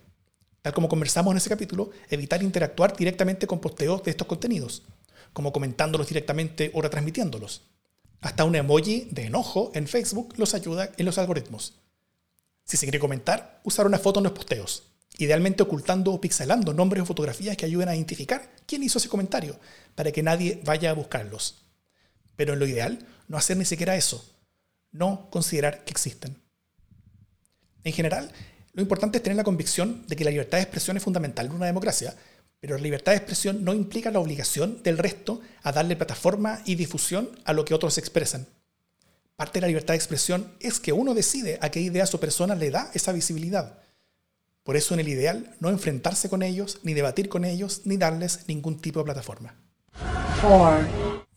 Tal 0.62 0.74
como 0.74 0.88
conversamos 0.88 1.32
en 1.32 1.38
ese 1.38 1.50
capítulo, 1.50 1.90
evitar 2.10 2.42
interactuar 2.42 2.96
directamente 2.96 3.46
con 3.46 3.60
posteos 3.60 4.04
de 4.04 4.12
estos 4.12 4.26
contenidos, 4.26 4.84
como 5.34 5.52
comentándolos 5.52 6.08
directamente 6.08 6.72
o 6.74 6.82
retransmitiéndolos. 6.82 7.64
Hasta 8.22 8.46
un 8.46 8.56
emoji 8.56 9.10
de 9.12 9.26
enojo 9.26 9.72
en 9.76 9.86
Facebook 9.86 10.36
los 10.38 10.54
ayuda 10.54 10.92
en 10.96 11.06
los 11.06 11.18
algoritmos. 11.18 11.74
Si 12.64 12.78
se 12.78 12.86
quiere 12.86 13.00
comentar, 13.00 13.60
usar 13.66 13.86
una 13.86 14.00
foto 14.00 14.22
en 14.22 14.26
los 14.26 14.34
posteos, 14.34 14.84
idealmente 15.18 15.64
ocultando 15.64 16.14
o 16.14 16.22
pixelando 16.22 16.74
nombres 16.74 17.04
o 17.04 17.06
fotografías 17.06 17.58
que 17.58 17.66
ayuden 17.66 17.90
a 17.90 17.96
identificar 17.98 18.50
quién 18.66 18.84
hizo 18.84 18.98
ese 18.98 19.10
comentario, 19.10 19.60
para 19.94 20.14
que 20.14 20.24
nadie 20.24 20.62
vaya 20.64 20.92
a 20.92 20.94
buscarlos. 20.94 21.66
Pero 22.40 22.54
en 22.54 22.60
lo 22.60 22.66
ideal, 22.66 23.06
no 23.28 23.36
hacer 23.36 23.58
ni 23.58 23.66
siquiera 23.66 23.98
eso, 23.98 24.26
no 24.94 25.30
considerar 25.30 25.84
que 25.84 25.92
existen. 25.92 26.42
En 27.84 27.92
general, 27.92 28.32
lo 28.72 28.82
importante 28.82 29.18
es 29.18 29.24
tener 29.24 29.36
la 29.36 29.44
convicción 29.44 30.08
de 30.08 30.16
que 30.16 30.24
la 30.24 30.32
libertad 30.32 30.58
de 30.58 30.62
expresión 30.62 30.96
es 30.96 31.04
fundamental 31.04 31.48
en 31.48 31.52
una 31.52 31.66
democracia, 31.66 32.16
pero 32.62 32.78
la 32.78 32.82
libertad 32.82 33.12
de 33.12 33.18
expresión 33.18 33.66
no 33.66 33.74
implica 33.74 34.10
la 34.10 34.22
obligación 34.22 34.82
del 34.84 34.98
resto 34.98 35.42
a 35.64 35.74
darle 35.74 35.98
plataforma 35.98 36.62
y 36.64 36.76
difusión 36.76 37.30
a 37.44 37.52
lo 37.52 37.66
que 37.66 37.74
otros 37.74 37.98
expresan. 37.98 38.48
Parte 39.36 39.60
de 39.60 39.64
la 39.64 39.68
libertad 39.68 39.96
de 39.96 39.98
expresión 39.98 40.54
es 40.62 40.80
que 40.80 40.94
uno 40.94 41.14
decide 41.14 41.60
a 41.62 41.72
qué 41.72 41.82
ideas 41.82 42.14
o 42.14 42.22
personas 42.22 42.58
le 42.58 42.72
da 42.72 42.90
esa 42.94 43.12
visibilidad. 43.12 43.82
Por 44.64 44.78
eso 44.78 44.94
en 44.94 45.02
el 45.02 45.10
ideal 45.10 45.58
no 45.60 45.72
enfrentarse 45.72 46.30
con 46.30 46.42
ellos, 46.42 46.80
ni 46.84 46.94
debatir 46.94 47.28
con 47.28 47.44
ellos, 47.44 47.82
ni 47.84 47.98
darles 47.98 48.48
ningún 48.48 48.80
tipo 48.80 49.00
de 49.00 49.04
plataforma. 49.04 49.56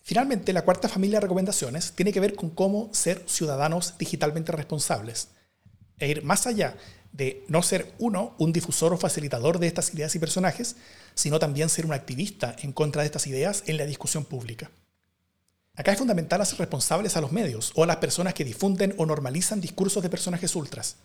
Finalmente, 0.03 0.53
la 0.53 0.63
cuarta 0.63 0.89
familia 0.89 1.19
de 1.19 1.23
recomendaciones 1.23 1.93
tiene 1.93 2.13
que 2.13 2.21
ver 2.21 2.35
con 2.35 2.51
cómo 2.51 2.91
ser 2.93 3.23
ciudadanos 3.27 3.97
digitalmente 3.99 4.53
responsables 4.53 5.29
e 5.99 6.09
ir 6.09 6.25
más 6.25 6.47
allá 6.49 6.77
de 7.13 7.45
no 7.47 7.63
ser 7.63 7.93
uno 7.99 8.35
un 8.39 8.53
difusor 8.53 8.93
o 8.93 8.97
facilitador 8.97 9.59
de 9.59 9.69
estas 9.69 9.95
ideas 9.95 10.15
y 10.17 10.19
personajes, 10.19 10.77
sino 11.15 11.39
también 11.39 11.69
ser 11.69 11.87
un 11.87 11.93
activista 11.93 12.57
en 12.63 12.73
contra 12.73 13.03
de 13.03 13.07
estas 13.07 13.27
ideas 13.27 13.63
en 13.67 13.77
la 13.77 13.87
discusión 13.87 14.25
pública. 14.25 14.71
Acá 15.77 15.93
es 15.93 15.99
fundamental 15.99 16.41
hacer 16.41 16.59
responsables 16.59 17.17
a 17.17 17.21
los 17.21 17.33
medios 17.33 17.73
o 17.77 17.85
a 17.85 17.87
las 17.87 17.97
personas 17.97 18.35
que 18.35 18.45
difunden 18.45 18.95
o 18.99 19.07
normalizan 19.07 19.61
discursos 19.61 20.03
de 20.03 20.11
personajes 20.11 20.57
ultras. 20.57 20.97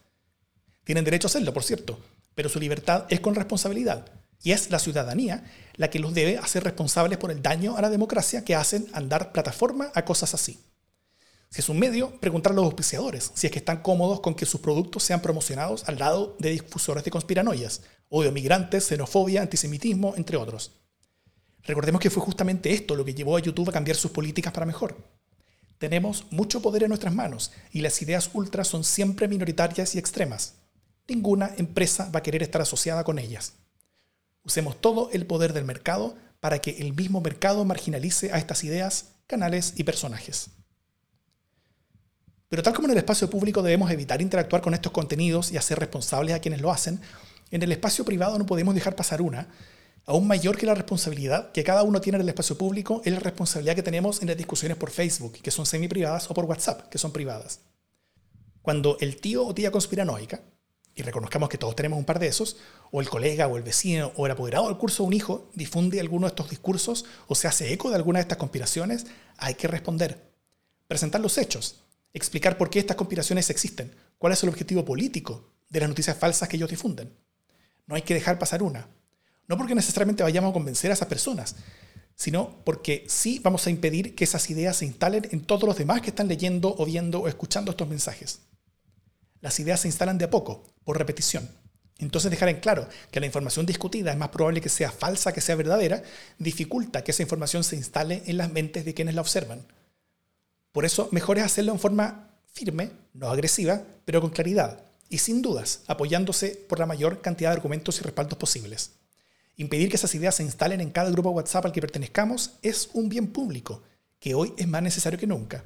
Tienen 0.83 1.05
derecho 1.05 1.27
a 1.27 1.29
hacerlo, 1.29 1.53
por 1.53 1.63
cierto, 1.63 1.99
pero 2.33 2.49
su 2.49 2.59
libertad 2.59 3.05
es 3.09 3.19
con 3.19 3.35
responsabilidad, 3.35 4.09
y 4.43 4.51
es 4.51 4.69
la 4.69 4.79
ciudadanía 4.79 5.43
la 5.75 5.89
que 5.89 5.99
los 5.99 6.13
debe 6.13 6.37
hacer 6.37 6.63
responsables 6.63 7.17
por 7.17 7.31
el 7.31 7.41
daño 7.41 7.77
a 7.77 7.81
la 7.81 7.89
democracia 7.89 8.43
que 8.43 8.55
hacen 8.55 8.87
andar 8.93 9.31
plataforma 9.31 9.91
a 9.93 10.05
cosas 10.05 10.33
así. 10.33 10.59
Si 11.49 11.61
es 11.61 11.69
un 11.69 11.79
medio, 11.79 12.19
preguntar 12.19 12.51
a 12.51 12.55
los 12.55 12.65
auspiciadores 12.65 13.31
si 13.33 13.47
es 13.47 13.53
que 13.53 13.59
están 13.59 13.81
cómodos 13.81 14.19
con 14.19 14.35
que 14.35 14.45
sus 14.45 14.59
productos 14.59 15.03
sean 15.03 15.21
promocionados 15.21 15.87
al 15.87 15.97
lado 15.97 16.35
de 16.39 16.49
difusores 16.49 17.03
de 17.03 17.11
conspiranoias, 17.11 17.81
odio 18.09 18.31
migrantes, 18.31 18.85
xenofobia, 18.85 19.41
antisemitismo, 19.41 20.13
entre 20.17 20.37
otros. 20.37 20.71
Recordemos 21.63 22.01
que 22.01 22.09
fue 22.09 22.23
justamente 22.23 22.73
esto 22.73 22.95
lo 22.95 23.05
que 23.05 23.13
llevó 23.13 23.37
a 23.37 23.41
YouTube 23.41 23.69
a 23.69 23.73
cambiar 23.73 23.97
sus 23.97 24.11
políticas 24.11 24.53
para 24.53 24.65
mejor. 24.65 24.97
Tenemos 25.77 26.25
mucho 26.31 26.61
poder 26.61 26.83
en 26.83 26.89
nuestras 26.89 27.13
manos 27.13 27.51
y 27.71 27.81
las 27.81 28.01
ideas 28.01 28.29
ultra 28.33 28.63
son 28.63 28.83
siempre 28.83 29.27
minoritarias 29.27 29.93
y 29.95 29.99
extremas. 29.99 30.55
Ninguna 31.07 31.53
empresa 31.57 32.09
va 32.13 32.19
a 32.19 32.23
querer 32.23 32.41
estar 32.41 32.61
asociada 32.61 33.03
con 33.03 33.19
ellas. 33.19 33.53
Usemos 34.47 34.79
todo 34.79 35.09
el 35.11 35.25
poder 35.25 35.51
del 35.51 35.65
mercado 35.65 36.15
para 36.39 36.59
que 36.59 36.77
el 36.79 36.93
mismo 36.93 37.19
mercado 37.19 37.65
marginalice 37.65 38.31
a 38.31 38.37
estas 38.37 38.63
ideas, 38.63 39.09
canales 39.27 39.73
y 39.75 39.83
personajes. 39.83 40.51
Pero 42.47 42.63
tal 42.63 42.73
como 42.73 42.87
en 42.87 42.93
el 42.93 42.99
espacio 42.99 43.29
público 43.29 43.61
debemos 43.61 43.91
evitar 43.91 44.21
interactuar 44.21 44.61
con 44.61 44.73
estos 44.73 44.93
contenidos 44.93 45.51
y 45.51 45.57
hacer 45.57 45.77
responsables 45.79 46.33
a 46.33 46.39
quienes 46.39 46.61
lo 46.61 46.71
hacen, 46.71 47.01
en 47.51 47.61
el 47.61 47.73
espacio 47.73 48.05
privado 48.05 48.39
no 48.39 48.45
podemos 48.45 48.73
dejar 48.73 48.95
pasar 48.95 49.21
una, 49.21 49.49
aún 50.05 50.25
mayor 50.27 50.57
que 50.57 50.65
la 50.65 50.75
responsabilidad 50.75 51.51
que 51.51 51.65
cada 51.65 51.83
uno 51.83 51.99
tiene 51.99 52.15
en 52.15 52.21
el 52.21 52.29
espacio 52.29 52.57
público 52.57 53.01
es 53.03 53.11
la 53.11 53.19
responsabilidad 53.19 53.75
que 53.75 53.83
tenemos 53.83 54.21
en 54.21 54.29
las 54.29 54.37
discusiones 54.37 54.77
por 54.77 54.91
Facebook, 54.91 55.33
que 55.33 55.51
son 55.51 55.65
semi 55.65 55.89
privadas, 55.89 56.31
o 56.31 56.33
por 56.33 56.45
WhatsApp, 56.45 56.87
que 56.87 56.97
son 56.97 57.11
privadas. 57.11 57.59
Cuando 58.61 58.97
el 59.01 59.17
tío 59.17 59.45
o 59.45 59.53
tía 59.53 59.71
conspiranoica, 59.71 60.39
y 60.97 61.03
reconozcamos 61.03 61.47
que 61.47 61.59
todos 61.59 61.75
tenemos 61.75 61.99
un 61.99 62.05
par 62.05 62.17
de 62.17 62.27
esos, 62.27 62.57
o 62.91 63.01
el 63.01 63.07
colega 63.07 63.47
o 63.47 63.55
el 63.55 63.63
vecino 63.63 64.11
o 64.15 64.25
el 64.25 64.31
apoderado 64.31 64.67
del 64.67 64.77
curso 64.77 65.03
de 65.03 65.07
un 65.07 65.13
hijo 65.13 65.49
difunde 65.53 65.99
alguno 65.99 66.25
de 66.25 66.29
estos 66.29 66.49
discursos 66.49 67.05
o 67.27 67.35
se 67.35 67.47
hace 67.47 67.71
eco 67.71 67.89
de 67.89 67.95
alguna 67.95 68.17
de 68.17 68.23
estas 68.23 68.39
conspiraciones, 68.39 69.05
hay 69.37 69.53
que 69.53 69.67
responder. 69.67 70.33
Presentar 70.87 71.21
los 71.21 71.37
hechos, 71.37 71.83
explicar 72.13 72.57
por 72.57 72.71
qué 72.71 72.79
estas 72.79 72.97
conspiraciones 72.97 73.49
existen, 73.51 73.95
cuál 74.17 74.33
es 74.33 74.41
el 74.41 74.49
objetivo 74.49 74.83
político 74.83 75.53
de 75.69 75.81
las 75.81 75.89
noticias 75.89 76.17
falsas 76.17 76.49
que 76.49 76.57
ellos 76.57 76.71
difunden. 76.71 77.13
No 77.85 77.95
hay 77.95 78.01
que 78.01 78.15
dejar 78.15 78.39
pasar 78.39 78.63
una. 78.63 78.87
No 79.47 79.55
porque 79.55 79.75
necesariamente 79.75 80.23
vayamos 80.23 80.49
a 80.49 80.53
convencer 80.53 80.89
a 80.89 80.95
esas 80.95 81.07
personas, 81.07 81.55
sino 82.15 82.63
porque 82.63 83.05
sí 83.07 83.39
vamos 83.43 83.67
a 83.67 83.69
impedir 83.69 84.15
que 84.15 84.23
esas 84.23 84.49
ideas 84.49 84.77
se 84.77 84.85
instalen 84.85 85.27
en 85.31 85.41
todos 85.41 85.63
los 85.63 85.77
demás 85.77 86.01
que 86.01 86.09
están 86.09 86.27
leyendo 86.27 86.73
o 86.75 86.85
viendo 86.85 87.21
o 87.21 87.27
escuchando 87.27 87.71
estos 87.71 87.87
mensajes. 87.87 88.39
Las 89.41 89.59
ideas 89.59 89.81
se 89.81 89.87
instalan 89.87 90.17
de 90.17 90.25
a 90.25 90.29
poco, 90.29 90.63
por 90.83 90.97
repetición. 90.97 91.49
Entonces 91.99 92.29
dejar 92.29 92.49
en 92.49 92.59
claro 92.59 92.87
que 93.11 93.19
la 93.19 93.25
información 93.25 93.65
discutida 93.65 94.11
es 94.11 94.17
más 94.17 94.29
probable 94.29 94.61
que 94.61 94.69
sea 94.69 94.91
falsa 94.91 95.33
que 95.33 95.41
sea 95.41 95.55
verdadera, 95.55 96.03
dificulta 96.37 97.03
que 97.03 97.11
esa 97.11 97.23
información 97.23 97.63
se 97.63 97.75
instale 97.75 98.23
en 98.25 98.37
las 98.37 98.51
mentes 98.51 98.85
de 98.85 98.93
quienes 98.93 99.15
la 99.15 99.21
observan. 99.21 99.65
Por 100.71 100.85
eso, 100.85 101.09
mejor 101.11 101.39
es 101.39 101.43
hacerlo 101.43 101.71
en 101.71 101.79
forma 101.79 102.29
firme, 102.53 102.91
no 103.13 103.29
agresiva, 103.29 103.81
pero 104.05 104.21
con 104.21 104.29
claridad 104.29 104.83
y 105.09 105.19
sin 105.19 105.41
dudas, 105.41 105.81
apoyándose 105.87 106.49
por 106.49 106.79
la 106.79 106.85
mayor 106.85 107.21
cantidad 107.21 107.49
de 107.49 107.55
argumentos 107.55 107.99
y 107.99 108.03
respaldos 108.03 108.37
posibles. 108.37 108.91
Impedir 109.55 109.89
que 109.89 109.95
esas 109.95 110.13
ideas 110.13 110.35
se 110.35 110.43
instalen 110.43 110.81
en 110.81 110.91
cada 110.91 111.09
grupo 111.09 111.31
WhatsApp 111.31 111.65
al 111.65 111.71
que 111.71 111.81
pertenezcamos 111.81 112.51
es 112.61 112.89
un 112.93 113.09
bien 113.09 113.27
público, 113.27 113.81
que 114.19 114.35
hoy 114.35 114.53
es 114.57 114.67
más 114.67 114.83
necesario 114.83 115.17
que 115.17 115.27
nunca. 115.27 115.63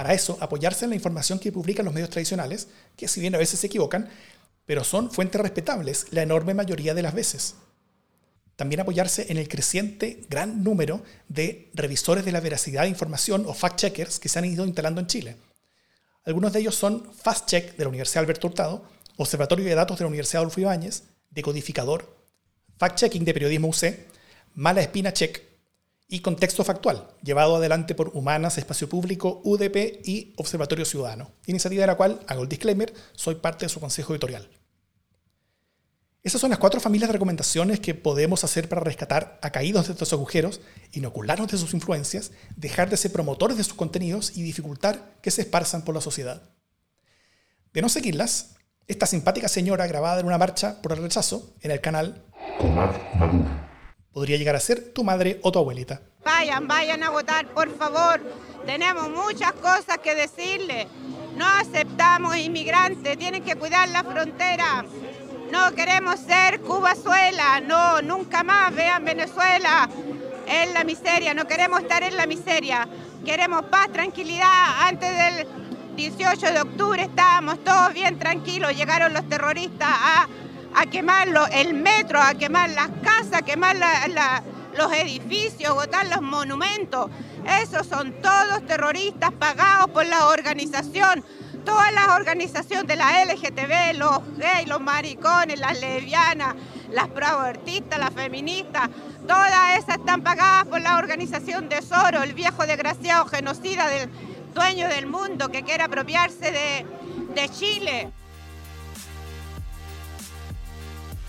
Para 0.00 0.14
eso, 0.14 0.38
apoyarse 0.40 0.86
en 0.86 0.92
la 0.92 0.96
información 0.96 1.38
que 1.38 1.52
publican 1.52 1.84
los 1.84 1.92
medios 1.92 2.08
tradicionales, 2.08 2.68
que 2.96 3.06
si 3.06 3.20
bien 3.20 3.34
a 3.34 3.38
veces 3.38 3.60
se 3.60 3.66
equivocan, 3.66 4.08
pero 4.64 4.82
son 4.82 5.10
fuentes 5.10 5.38
respetables 5.38 6.06
la 6.10 6.22
enorme 6.22 6.54
mayoría 6.54 6.94
de 6.94 7.02
las 7.02 7.12
veces. 7.12 7.56
También 8.56 8.80
apoyarse 8.80 9.26
en 9.28 9.36
el 9.36 9.46
creciente 9.46 10.24
gran 10.30 10.64
número 10.64 11.02
de 11.28 11.70
revisores 11.74 12.24
de 12.24 12.32
la 12.32 12.40
veracidad 12.40 12.84
de 12.84 12.88
información 12.88 13.44
o 13.46 13.52
fact-checkers 13.52 14.18
que 14.18 14.30
se 14.30 14.38
han 14.38 14.46
ido 14.46 14.64
instalando 14.64 15.02
en 15.02 15.06
Chile. 15.06 15.36
Algunos 16.24 16.54
de 16.54 16.60
ellos 16.60 16.76
son 16.76 17.06
FastCheck 17.12 17.76
de 17.76 17.84
la 17.84 17.90
Universidad 17.90 18.24
Alberto 18.24 18.46
Hurtado, 18.46 18.82
Observatorio 19.18 19.66
de 19.66 19.74
Datos 19.74 19.98
de 19.98 20.04
la 20.04 20.08
Universidad 20.08 20.40
Adolfo 20.40 20.60
Ibáñez, 20.60 21.02
Decodificador, 21.28 22.16
Fact-Checking 22.78 23.26
de 23.26 23.34
Periodismo 23.34 23.68
UC, 23.68 23.98
Mala 24.54 24.80
Espina 24.80 25.12
Check 25.12 25.49
y 26.10 26.20
Contexto 26.20 26.64
Factual, 26.64 27.06
llevado 27.22 27.56
adelante 27.56 27.94
por 27.94 28.10
Humanas, 28.14 28.58
Espacio 28.58 28.88
Público, 28.88 29.40
UDP 29.44 30.02
y 30.04 30.34
Observatorio 30.36 30.84
Ciudadano, 30.84 31.30
iniciativa 31.46 31.82
de 31.82 31.86
la 31.86 31.96
cual, 31.96 32.20
hago 32.26 32.42
el 32.42 32.48
disclaimer, 32.48 32.92
soy 33.12 33.36
parte 33.36 33.64
de 33.64 33.68
su 33.68 33.78
consejo 33.78 34.12
editorial. 34.12 34.50
Esas 36.24 36.40
son 36.40 36.50
las 36.50 36.58
cuatro 36.58 36.80
familias 36.80 37.08
de 37.08 37.12
recomendaciones 37.12 37.78
que 37.78 37.94
podemos 37.94 38.42
hacer 38.42 38.68
para 38.68 38.82
rescatar 38.82 39.38
a 39.40 39.50
caídos 39.50 39.86
de 39.86 39.92
estos 39.92 40.12
agujeros, 40.12 40.60
inocularnos 40.92 41.50
de 41.50 41.56
sus 41.56 41.72
influencias, 41.74 42.32
dejar 42.56 42.90
de 42.90 42.96
ser 42.96 43.12
promotores 43.12 43.56
de 43.56 43.64
sus 43.64 43.74
contenidos 43.74 44.36
y 44.36 44.42
dificultar 44.42 45.14
que 45.22 45.30
se 45.30 45.42
esparzan 45.42 45.82
por 45.82 45.94
la 45.94 46.00
sociedad. 46.00 46.42
De 47.72 47.82
no 47.82 47.88
seguirlas, 47.88 48.56
esta 48.88 49.06
simpática 49.06 49.48
señora 49.48 49.86
grabada 49.86 50.20
en 50.20 50.26
una 50.26 50.38
marcha 50.38 50.82
por 50.82 50.92
el 50.92 51.02
rechazo 51.02 51.54
en 51.60 51.70
el 51.70 51.80
canal 51.80 52.24
podría 54.12 54.36
llegar 54.36 54.56
a 54.56 54.60
ser 54.60 54.92
tu 54.92 55.04
madre 55.04 55.38
o 55.42 55.52
tu 55.52 55.58
abuelita. 55.58 56.00
Vayan, 56.24 56.66
vayan 56.66 57.02
a 57.02 57.10
votar, 57.10 57.46
por 57.48 57.74
favor. 57.76 58.20
Tenemos 58.66 59.08
muchas 59.10 59.52
cosas 59.52 59.98
que 60.02 60.14
decirle. 60.14 60.86
No 61.36 61.46
aceptamos 61.46 62.36
inmigrantes, 62.36 63.16
tienen 63.16 63.42
que 63.42 63.56
cuidar 63.56 63.88
la 63.88 64.04
frontera. 64.04 64.84
No 65.50 65.72
queremos 65.74 66.20
ser 66.20 66.60
Cubazuela, 66.60 67.60
no, 67.60 68.02
nunca 68.02 68.44
más 68.44 68.74
vean 68.74 69.04
Venezuela 69.04 69.88
en 70.46 70.74
la 70.74 70.84
miseria, 70.84 71.34
no 71.34 71.46
queremos 71.46 71.80
estar 71.80 72.02
en 72.02 72.16
la 72.16 72.26
miseria. 72.26 72.88
Queremos 73.24 73.64
paz, 73.64 73.90
tranquilidad. 73.92 74.86
Antes 74.86 75.10
del 75.16 75.46
18 75.96 76.52
de 76.52 76.60
octubre 76.60 77.02
estábamos 77.02 77.62
todos 77.64 77.92
bien 77.92 78.18
tranquilos, 78.18 78.76
llegaron 78.76 79.12
los 79.12 79.28
terroristas 79.28 79.88
a, 79.88 80.28
a 80.74 80.86
quemar 80.86 81.28
lo- 81.28 81.46
el 81.48 81.74
metro, 81.74 82.20
a 82.20 82.34
quemar 82.34 82.70
las 82.70 82.88
casas, 83.02 83.34
a 83.34 83.42
quemar 83.42 83.76
los 84.76 84.92
edificios, 84.92 85.74
botar 85.74 86.06
los 86.06 86.22
monumentos. 86.22 87.10
Esos 87.62 87.86
son 87.86 88.12
todos 88.22 88.64
terroristas 88.66 89.32
pagados 89.32 89.90
por 89.90 90.06
la 90.06 90.26
organización. 90.28 91.24
Todas 91.64 91.92
las 91.92 92.08
organizaciones 92.08 92.86
de 92.86 92.96
la 92.96 93.22
LGTB, 93.22 93.98
los 93.98 94.20
gays, 94.38 94.66
los 94.66 94.80
maricones, 94.80 95.58
las 95.60 95.78
lesbianas, 95.78 96.54
las 96.90 97.08
proabortistas, 97.08 97.98
las 97.98 98.14
feministas, 98.14 98.88
todas 99.28 99.76
esas 99.78 99.98
están 99.98 100.22
pagadas 100.22 100.64
por 100.66 100.80
la 100.80 100.96
organización 100.96 101.68
de 101.68 101.82
Soro, 101.82 102.22
el 102.22 102.32
viejo 102.32 102.66
desgraciado 102.66 103.26
genocida 103.26 103.88
del 103.88 104.08
dueño 104.54 104.88
del 104.88 105.06
mundo 105.06 105.50
que 105.50 105.62
quiere 105.62 105.82
apropiarse 105.84 106.50
de, 106.50 106.86
de 107.34 107.48
Chile. 107.50 108.10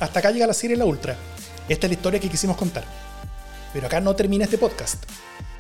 Hasta 0.01 0.17
acá 0.17 0.31
llega 0.31 0.47
la 0.47 0.55
serie 0.55 0.75
La 0.75 0.85
Ultra. 0.85 1.15
Esta 1.69 1.85
es 1.85 1.91
la 1.91 1.93
historia 1.93 2.19
que 2.19 2.27
quisimos 2.27 2.57
contar. 2.57 2.83
Pero 3.71 3.85
acá 3.85 4.01
no 4.01 4.15
termina 4.15 4.45
este 4.45 4.57
podcast. 4.57 5.03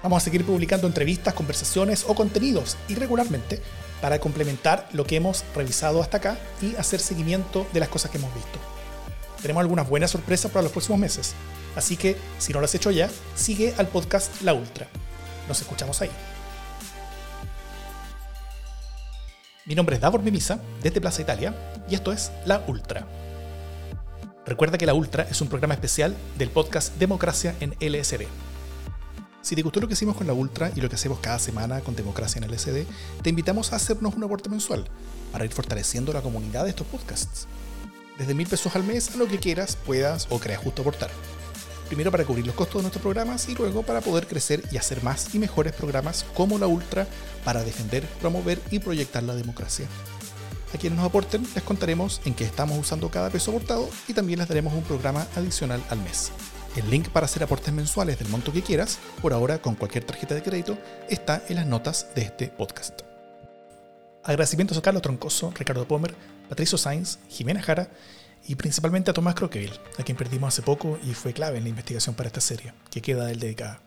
Vamos 0.01 0.17
a 0.17 0.25
seguir 0.25 0.43
publicando 0.43 0.87
entrevistas, 0.87 1.35
conversaciones 1.35 2.05
o 2.07 2.15
contenidos 2.15 2.75
irregularmente 2.87 3.61
para 4.01 4.17
complementar 4.17 4.89
lo 4.93 5.05
que 5.05 5.15
hemos 5.15 5.45
revisado 5.55 6.01
hasta 6.01 6.17
acá 6.17 6.39
y 6.59 6.75
hacer 6.75 6.99
seguimiento 6.99 7.67
de 7.71 7.81
las 7.81 7.89
cosas 7.89 8.09
que 8.09 8.17
hemos 8.17 8.33
visto. 8.33 8.57
Tenemos 9.43 9.61
algunas 9.61 9.87
buenas 9.87 10.09
sorpresas 10.09 10.51
para 10.51 10.63
los 10.63 10.71
próximos 10.71 10.99
meses, 10.99 11.33
así 11.75 11.95
que 11.95 12.17
si 12.39 12.51
no 12.51 12.59
lo 12.59 12.65
has 12.65 12.73
hecho 12.73 12.89
ya, 12.89 13.11
sigue 13.35 13.75
al 13.77 13.89
podcast 13.89 14.41
La 14.41 14.55
Ultra. 14.55 14.87
Nos 15.47 15.61
escuchamos 15.61 16.01
ahí. 16.01 16.09
Mi 19.65 19.75
nombre 19.75 19.97
es 19.97 20.01
Davor 20.01 20.23
Mimisa, 20.23 20.59
desde 20.81 20.99
Plaza 20.99 21.21
Italia, 21.21 21.53
y 21.87 21.93
esto 21.93 22.11
es 22.11 22.31
La 22.45 22.63
Ultra. 22.65 23.05
Recuerda 24.45 24.79
que 24.79 24.87
La 24.87 24.95
Ultra 24.95 25.27
es 25.29 25.39
un 25.41 25.49
programa 25.49 25.75
especial 25.75 26.15
del 26.39 26.49
podcast 26.49 26.97
Democracia 26.97 27.55
en 27.59 27.75
LSD. 27.79 28.25
Si 29.43 29.55
te 29.55 29.61
gustó 29.61 29.79
lo 29.79 29.87
que 29.87 29.93
hicimos 29.93 30.15
con 30.15 30.25
La 30.25 30.33
Ultra 30.33 30.71
y 30.75 30.81
lo 30.81 30.89
que 30.89 30.95
hacemos 30.95 31.19
cada 31.19 31.37
semana 31.37 31.81
con 31.81 31.95
Democracia 31.95 32.41
en 32.41 32.51
LSD, 32.51 32.87
te 33.21 33.29
invitamos 33.29 33.71
a 33.71 33.75
hacernos 33.75 34.15
un 34.15 34.23
aporte 34.23 34.49
mensual 34.49 34.85
para 35.31 35.45
ir 35.45 35.51
fortaleciendo 35.51 36.11
la 36.11 36.21
comunidad 36.21 36.63
de 36.63 36.71
estos 36.71 36.87
podcasts. 36.87 37.47
Desde 38.17 38.33
mil 38.33 38.47
pesos 38.47 38.75
al 38.75 38.83
mes 38.83 39.13
a 39.13 39.17
lo 39.17 39.27
que 39.27 39.37
quieras, 39.37 39.75
puedas 39.75 40.25
o 40.31 40.39
creas 40.39 40.61
justo 40.61 40.81
aportar. 40.81 41.11
Primero 41.87 42.09
para 42.09 42.25
cubrir 42.25 42.47
los 42.47 42.55
costos 42.55 42.77
de 42.77 42.83
nuestros 42.83 43.01
programas 43.03 43.47
y 43.47 43.53
luego 43.53 43.83
para 43.83 44.01
poder 44.01 44.25
crecer 44.25 44.63
y 44.71 44.77
hacer 44.77 45.03
más 45.03 45.35
y 45.35 45.39
mejores 45.39 45.73
programas 45.73 46.25
como 46.33 46.57
La 46.57 46.65
Ultra 46.65 47.05
para 47.45 47.63
defender, 47.63 48.07
promover 48.19 48.59
y 48.71 48.79
proyectar 48.79 49.21
la 49.21 49.35
democracia. 49.35 49.87
A 50.73 50.77
quienes 50.77 50.97
nos 50.97 51.05
aporten 51.05 51.45
les 51.53 51.63
contaremos 51.63 52.21
en 52.23 52.33
qué 52.33 52.45
estamos 52.45 52.77
usando 52.77 53.09
cada 53.09 53.29
peso 53.29 53.51
aportado 53.51 53.89
y 54.07 54.13
también 54.13 54.39
les 54.39 54.47
daremos 54.47 54.73
un 54.73 54.83
programa 54.83 55.27
adicional 55.35 55.83
al 55.89 55.99
mes. 55.99 56.31
El 56.77 56.89
link 56.89 57.09
para 57.09 57.25
hacer 57.25 57.43
aportes 57.43 57.73
mensuales 57.73 58.17
del 58.17 58.29
monto 58.29 58.53
que 58.53 58.61
quieras, 58.61 58.97
por 59.21 59.33
ahora 59.33 59.61
con 59.61 59.75
cualquier 59.75 60.05
tarjeta 60.05 60.33
de 60.35 60.43
crédito, 60.43 60.77
está 61.09 61.43
en 61.49 61.57
las 61.57 61.65
notas 61.65 62.07
de 62.15 62.21
este 62.21 62.47
podcast. 62.47 63.01
Agradecimientos 64.23 64.77
a 64.77 64.81
Carlos 64.81 65.01
Troncoso, 65.01 65.51
Ricardo 65.51 65.85
Pomer, 65.85 66.15
Patricio 66.47 66.77
Sainz, 66.77 67.19
Jimena 67.27 67.61
Jara 67.61 67.89
y 68.47 68.55
principalmente 68.55 69.11
a 69.11 69.13
Tomás 69.13 69.35
Croqueville, 69.35 69.79
a 69.97 70.03
quien 70.03 70.17
perdimos 70.17 70.53
hace 70.53 70.61
poco 70.61 70.97
y 71.03 71.13
fue 71.13 71.33
clave 71.33 71.57
en 71.57 71.63
la 71.63 71.69
investigación 71.69 72.15
para 72.15 72.27
esta 72.27 72.39
serie, 72.39 72.73
que 72.89 73.01
queda 73.01 73.25
del 73.25 73.39
dedicada. 73.39 73.81